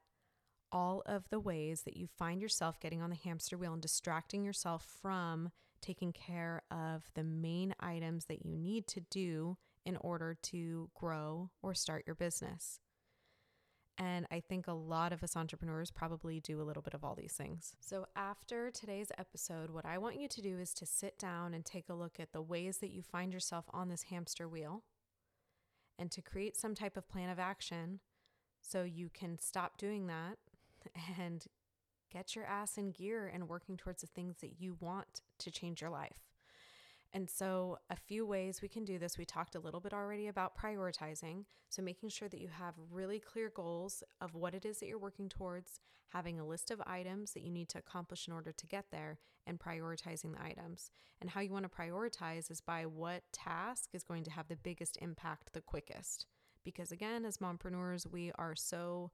all 0.72 1.04
of 1.06 1.30
the 1.30 1.40
ways 1.40 1.82
that 1.84 1.98
you 1.98 2.08
find 2.18 2.42
yourself 2.42 2.80
getting 2.80 3.02
on 3.02 3.10
the 3.10 3.16
hamster 3.16 3.58
wheel 3.58 3.74
and 3.74 3.82
distracting 3.82 4.44
yourself 4.44 4.88
from 5.02 5.52
taking 5.82 6.14
care 6.14 6.64
of 6.72 7.04
the 7.16 7.24
main 7.24 7.76
items 7.80 8.26
that 8.26 8.46
you 8.46 8.58
need 8.58 8.88
to 8.88 9.02
do 9.10 9.58
in 9.86 9.98
order 9.98 10.38
to 10.42 10.90
grow 10.96 11.50
or 11.62 11.74
start 11.74 12.04
your 12.06 12.16
business. 12.16 12.80
And 14.02 14.26
I 14.32 14.40
think 14.40 14.68
a 14.68 14.74
lot 14.74 15.14
of 15.14 15.22
us 15.22 15.38
entrepreneurs 15.38 15.92
probably 15.92 16.40
do 16.40 16.60
a 16.60 16.64
little 16.64 16.82
bit 16.82 16.96
of 16.96 17.04
all 17.04 17.14
these 17.14 17.34
things. 17.34 17.76
So, 17.80 18.08
after 18.16 18.72
today's 18.72 19.12
episode, 19.16 19.70
what 19.70 19.86
I 19.86 20.00
want 20.00 20.20
you 20.20 20.28
to 20.28 20.42
do 20.42 20.58
is 20.58 20.74
to 20.76 20.88
sit 20.88 21.20
down 21.20 21.54
and 21.54 21.64
take 21.64 21.88
a 21.88 21.94
look 21.94 22.20
at 22.20 22.34
the 22.34 22.42
ways 22.42 22.80
that 22.80 22.90
you 22.90 23.04
find 23.04 23.32
yourself 23.32 23.66
on 23.72 23.90
this 23.90 24.04
hamster 24.04 24.50
wheel 24.50 24.82
and 26.00 26.10
to 26.10 26.22
create 26.24 26.58
some 26.58 26.74
type 26.74 26.98
of 26.98 27.08
plan 27.08 27.30
of 27.30 27.38
action 27.38 28.00
so 28.60 28.82
you 28.82 29.12
can 29.14 29.38
stop 29.38 29.78
doing 29.78 30.08
that 30.08 30.38
and 31.20 31.46
get 32.12 32.36
your 32.36 32.46
ass 32.46 32.80
in 32.80 32.90
gear 32.90 33.30
and 33.32 33.50
working 33.50 33.78
towards 33.78 34.02
the 34.02 34.08
things 34.08 34.38
that 34.42 34.60
you 34.60 34.78
want 34.80 35.22
to 35.38 35.52
change 35.52 35.80
your 35.80 35.92
life. 35.92 36.31
And 37.14 37.30
so, 37.30 37.78
a 37.90 37.96
few 37.96 38.26
ways 38.26 38.62
we 38.62 38.70
can 38.70 38.86
do 38.86 38.98
this. 38.98 39.18
We 39.18 39.26
talked 39.26 39.56
a 39.56 39.60
little 39.60 39.82
bit 39.82 39.94
already 39.94 40.28
about 40.28 40.58
prioritizing. 40.58 41.44
So, 41.70 41.82
making 41.82 42.10
sure 42.10 42.30
that 42.30 42.40
you 42.40 42.48
have 42.48 42.76
really 42.90 43.20
clear 43.20 43.52
goals 43.54 44.02
of 44.22 44.34
what 44.34 44.54
it 44.56 44.66
is 44.66 44.80
that 44.80 44.88
you're 44.88 44.98
working 44.98 45.28
towards, 45.28 45.82
having 46.14 46.40
a 46.40 46.48
list 46.48 46.72
of 46.72 46.82
items 46.88 47.34
that 47.34 47.44
you 47.44 47.52
need 47.52 47.68
to 47.70 47.80
accomplish 47.80 48.28
in 48.28 48.34
order 48.34 48.54
to 48.54 48.68
get 48.68 48.86
there, 48.92 49.20
and 49.46 49.60
prioritizing 49.60 50.34
the 50.34 50.42
items. 50.42 50.90
And 51.20 51.30
how 51.30 51.42
you 51.42 51.52
want 51.52 51.64
to 51.64 51.70
prioritize 51.70 52.50
is 52.50 52.62
by 52.62 52.86
what 52.86 53.24
task 53.34 53.90
is 53.94 54.04
going 54.04 54.24
to 54.24 54.32
have 54.32 54.48
the 54.48 54.56
biggest 54.56 54.98
impact 55.02 55.52
the 55.52 55.62
quickest. 55.62 56.28
Because, 56.64 56.94
again, 56.94 57.26
as 57.26 57.40
mompreneurs, 57.40 58.10
we 58.10 58.32
are 58.36 58.56
so 58.56 59.12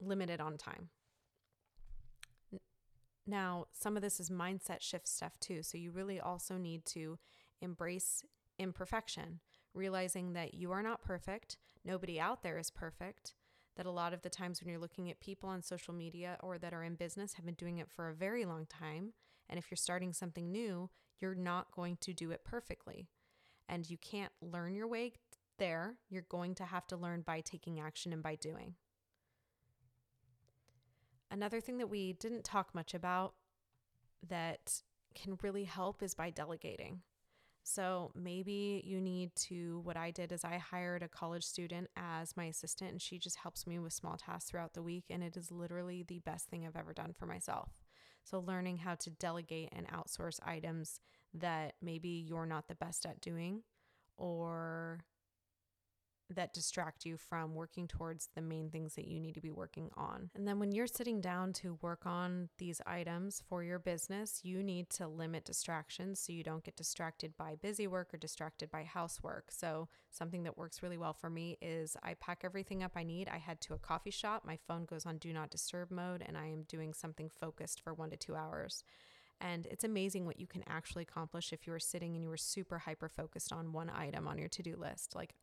limited 0.00 0.40
on 0.40 0.58
time. 0.58 0.90
Now, 3.26 3.66
some 3.72 3.96
of 3.96 4.02
this 4.02 4.18
is 4.20 4.30
mindset 4.30 4.80
shift 4.80 5.08
stuff 5.08 5.38
too. 5.40 5.62
So 5.62 5.78
you 5.78 5.90
really 5.90 6.18
also 6.18 6.56
need 6.56 6.84
to 6.86 7.18
embrace 7.60 8.24
imperfection, 8.58 9.40
realizing 9.74 10.32
that 10.32 10.54
you 10.54 10.72
are 10.72 10.82
not 10.82 11.02
perfect. 11.02 11.56
Nobody 11.84 12.18
out 12.18 12.42
there 12.42 12.58
is 12.58 12.70
perfect. 12.70 13.34
That 13.76 13.86
a 13.86 13.90
lot 13.90 14.12
of 14.12 14.22
the 14.22 14.30
times 14.30 14.60
when 14.60 14.70
you're 14.70 14.80
looking 14.80 15.10
at 15.10 15.20
people 15.20 15.48
on 15.48 15.62
social 15.62 15.94
media 15.94 16.36
or 16.42 16.58
that 16.58 16.74
are 16.74 16.82
in 16.82 16.96
business 16.96 17.34
have 17.34 17.46
been 17.46 17.54
doing 17.54 17.78
it 17.78 17.90
for 17.90 18.08
a 18.08 18.14
very 18.14 18.44
long 18.44 18.66
time. 18.66 19.12
And 19.48 19.58
if 19.58 19.70
you're 19.70 19.76
starting 19.76 20.12
something 20.12 20.50
new, 20.50 20.90
you're 21.20 21.34
not 21.34 21.72
going 21.72 21.98
to 22.02 22.12
do 22.12 22.30
it 22.30 22.44
perfectly. 22.44 23.08
And 23.68 23.88
you 23.88 23.96
can't 23.96 24.32
learn 24.42 24.74
your 24.74 24.88
way 24.88 25.12
there. 25.58 25.96
You're 26.08 26.26
going 26.28 26.54
to 26.56 26.64
have 26.64 26.86
to 26.88 26.96
learn 26.96 27.22
by 27.22 27.40
taking 27.40 27.78
action 27.78 28.12
and 28.12 28.22
by 28.22 28.34
doing. 28.34 28.74
Another 31.30 31.60
thing 31.60 31.78
that 31.78 31.88
we 31.88 32.12
didn't 32.14 32.44
talk 32.44 32.74
much 32.74 32.94
about 32.94 33.34
that 34.28 34.82
can 35.14 35.38
really 35.42 35.64
help 35.64 36.02
is 36.02 36.14
by 36.14 36.30
delegating. 36.30 37.02
So 37.62 38.10
maybe 38.14 38.82
you 38.84 39.00
need 39.00 39.34
to, 39.36 39.80
what 39.84 39.96
I 39.96 40.10
did 40.10 40.32
is 40.32 40.44
I 40.44 40.58
hired 40.58 41.02
a 41.02 41.08
college 41.08 41.44
student 41.44 41.88
as 41.96 42.36
my 42.36 42.44
assistant 42.44 42.90
and 42.90 43.02
she 43.02 43.18
just 43.18 43.36
helps 43.36 43.66
me 43.66 43.78
with 43.78 43.92
small 43.92 44.16
tasks 44.16 44.50
throughout 44.50 44.74
the 44.74 44.82
week. 44.82 45.04
And 45.10 45.22
it 45.22 45.36
is 45.36 45.52
literally 45.52 46.02
the 46.02 46.20
best 46.20 46.48
thing 46.48 46.66
I've 46.66 46.76
ever 46.76 46.92
done 46.92 47.14
for 47.16 47.26
myself. 47.26 47.70
So 48.24 48.40
learning 48.40 48.78
how 48.78 48.96
to 48.96 49.10
delegate 49.10 49.70
and 49.72 49.86
outsource 49.88 50.40
items 50.44 51.00
that 51.34 51.74
maybe 51.80 52.08
you're 52.08 52.46
not 52.46 52.66
the 52.66 52.74
best 52.74 53.06
at 53.06 53.20
doing 53.20 53.62
or 54.16 55.00
that 56.34 56.52
distract 56.52 57.04
you 57.04 57.16
from 57.16 57.54
working 57.54 57.88
towards 57.88 58.28
the 58.34 58.42
main 58.42 58.70
things 58.70 58.94
that 58.94 59.06
you 59.08 59.20
need 59.20 59.34
to 59.34 59.40
be 59.40 59.50
working 59.50 59.90
on. 59.96 60.30
And 60.34 60.46
then 60.46 60.58
when 60.58 60.72
you're 60.72 60.86
sitting 60.86 61.20
down 61.20 61.52
to 61.54 61.78
work 61.82 62.06
on 62.06 62.48
these 62.58 62.80
items 62.86 63.42
for 63.48 63.62
your 63.62 63.78
business, 63.78 64.40
you 64.42 64.62
need 64.62 64.90
to 64.90 65.06
limit 65.06 65.44
distractions 65.44 66.20
so 66.20 66.32
you 66.32 66.42
don't 66.42 66.64
get 66.64 66.76
distracted 66.76 67.36
by 67.36 67.56
busy 67.60 67.86
work 67.86 68.12
or 68.14 68.18
distracted 68.18 68.70
by 68.70 68.84
housework. 68.84 69.50
So, 69.50 69.88
something 70.10 70.42
that 70.44 70.58
works 70.58 70.82
really 70.82 70.98
well 70.98 71.12
for 71.12 71.30
me 71.30 71.56
is 71.62 71.96
I 72.02 72.14
pack 72.14 72.40
everything 72.44 72.82
up 72.82 72.92
I 72.96 73.04
need. 73.04 73.28
I 73.28 73.38
head 73.38 73.60
to 73.62 73.74
a 73.74 73.78
coffee 73.78 74.10
shop, 74.10 74.44
my 74.44 74.58
phone 74.66 74.84
goes 74.84 75.06
on 75.06 75.18
do 75.18 75.32
not 75.32 75.50
disturb 75.50 75.90
mode, 75.90 76.22
and 76.26 76.36
I 76.36 76.46
am 76.46 76.64
doing 76.64 76.92
something 76.92 77.28
focused 77.28 77.80
for 77.80 77.94
one 77.94 78.10
to 78.10 78.16
two 78.16 78.34
hours. 78.34 78.84
And 79.40 79.66
it's 79.66 79.84
amazing 79.84 80.26
what 80.26 80.38
you 80.38 80.46
can 80.46 80.62
actually 80.68 81.02
accomplish 81.02 81.52
if 81.52 81.66
you 81.66 81.72
are 81.72 81.80
sitting 81.80 82.14
and 82.14 82.22
you 82.22 82.30
are 82.30 82.36
super 82.36 82.78
hyper 82.78 83.08
focused 83.08 83.52
on 83.52 83.72
one 83.72 83.90
item 83.90 84.28
on 84.28 84.36
your 84.36 84.48
to 84.48 84.62
do 84.62 84.76
list. 84.76 85.14
Like, 85.14 85.34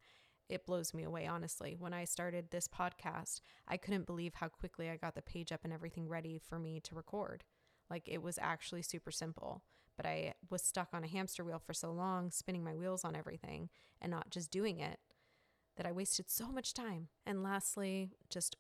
it 0.50 0.66
blows 0.66 0.94
me 0.94 1.04
away, 1.04 1.28
honestly. 1.28 1.76
When 1.78 1.94
I 1.94 2.06
started 2.06 2.50
this 2.50 2.68
podcast, 2.68 3.42
I 3.68 3.78
couldn't 3.78 4.06
believe 4.06 4.36
how 4.36 4.48
quickly 4.48 4.90
I 4.90 4.96
got 4.96 5.16
the 5.16 5.22
page 5.22 5.52
up 5.52 5.62
and 5.64 5.74
everything 5.74 6.08
ready 6.08 6.40
for 6.40 6.58
me 6.60 6.80
to 6.82 6.96
record. 6.96 7.44
Like 7.90 8.08
it 8.08 8.22
was 8.22 8.40
actually 8.42 8.82
super 8.82 9.12
simple, 9.12 9.64
but 9.96 10.06
I 10.06 10.34
was 10.50 10.62
stuck 10.62 10.90
on 10.94 11.04
a 11.04 11.08
hamster 11.08 11.44
wheel 11.44 11.60
for 11.60 11.74
so 11.74 11.92
long, 11.92 12.32
spinning 12.32 12.64
my 12.64 12.76
wheels 12.76 13.04
on 13.04 13.16
everything 13.16 13.70
and 14.02 14.12
not 14.12 14.30
just 14.30 14.52
doing 14.52 14.80
it, 14.80 15.00
that 15.76 15.86
I 15.86 15.92
wasted 15.92 16.30
so 16.30 16.48
much 16.48 16.74
time. 16.74 17.08
And 17.26 17.44
lastly, 17.44 18.12
just 18.30 18.58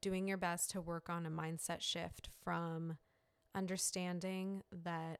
doing 0.00 0.28
your 0.28 0.38
best 0.38 0.70
to 0.70 0.80
work 0.80 1.10
on 1.10 1.26
a 1.26 1.30
mindset 1.30 1.82
shift 1.82 2.28
from 2.42 2.96
understanding 3.54 4.62
that 4.84 5.18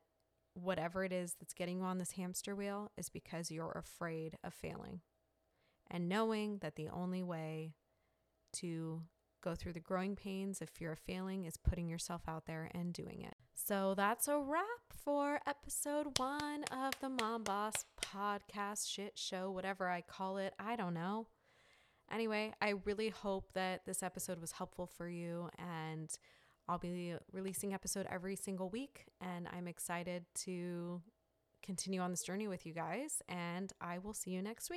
whatever 0.54 1.04
it 1.04 1.12
is 1.12 1.34
that's 1.38 1.54
getting 1.54 1.78
you 1.78 1.84
on 1.84 1.98
this 1.98 2.12
hamster 2.12 2.54
wheel 2.54 2.90
is 2.96 3.08
because 3.08 3.50
you're 3.50 3.72
afraid 3.72 4.38
of 4.42 4.54
failing 4.54 5.00
and 5.90 6.08
knowing 6.08 6.58
that 6.58 6.76
the 6.76 6.88
only 6.88 7.22
way 7.22 7.74
to 8.54 9.02
go 9.42 9.54
through 9.54 9.72
the 9.72 9.80
growing 9.80 10.16
pains 10.16 10.60
of 10.60 10.68
fear 10.68 10.92
of 10.92 10.98
failing 10.98 11.44
is 11.44 11.56
putting 11.56 11.88
yourself 11.88 12.22
out 12.28 12.46
there 12.46 12.70
and 12.74 12.92
doing 12.92 13.22
it. 13.22 13.34
So 13.54 13.94
that's 13.96 14.28
a 14.28 14.38
wrap 14.38 14.64
for 15.04 15.40
episode 15.46 16.18
one 16.18 16.64
of 16.64 16.98
the 17.00 17.08
Mom 17.08 17.44
Boss 17.44 17.84
podcast 18.02 18.90
shit 18.90 19.18
show, 19.18 19.50
whatever 19.50 19.88
I 19.88 20.00
call 20.00 20.38
it. 20.38 20.54
I 20.58 20.76
don't 20.76 20.94
know. 20.94 21.28
Anyway, 22.10 22.52
I 22.60 22.74
really 22.84 23.10
hope 23.10 23.52
that 23.52 23.84
this 23.84 24.02
episode 24.02 24.40
was 24.40 24.52
helpful 24.52 24.86
for 24.86 25.08
you 25.08 25.50
and 25.58 26.10
I'll 26.68 26.78
be 26.78 27.14
releasing 27.32 27.74
episode 27.74 28.06
every 28.10 28.36
single 28.36 28.70
week 28.70 29.06
and 29.20 29.46
I'm 29.52 29.68
excited 29.68 30.24
to 30.44 31.02
continue 31.62 32.00
on 32.00 32.10
this 32.10 32.22
journey 32.22 32.48
with 32.48 32.64
you 32.64 32.72
guys 32.72 33.22
and 33.28 33.72
I 33.80 33.98
will 33.98 34.14
see 34.14 34.30
you 34.30 34.42
next 34.42 34.70
week. 34.70 34.76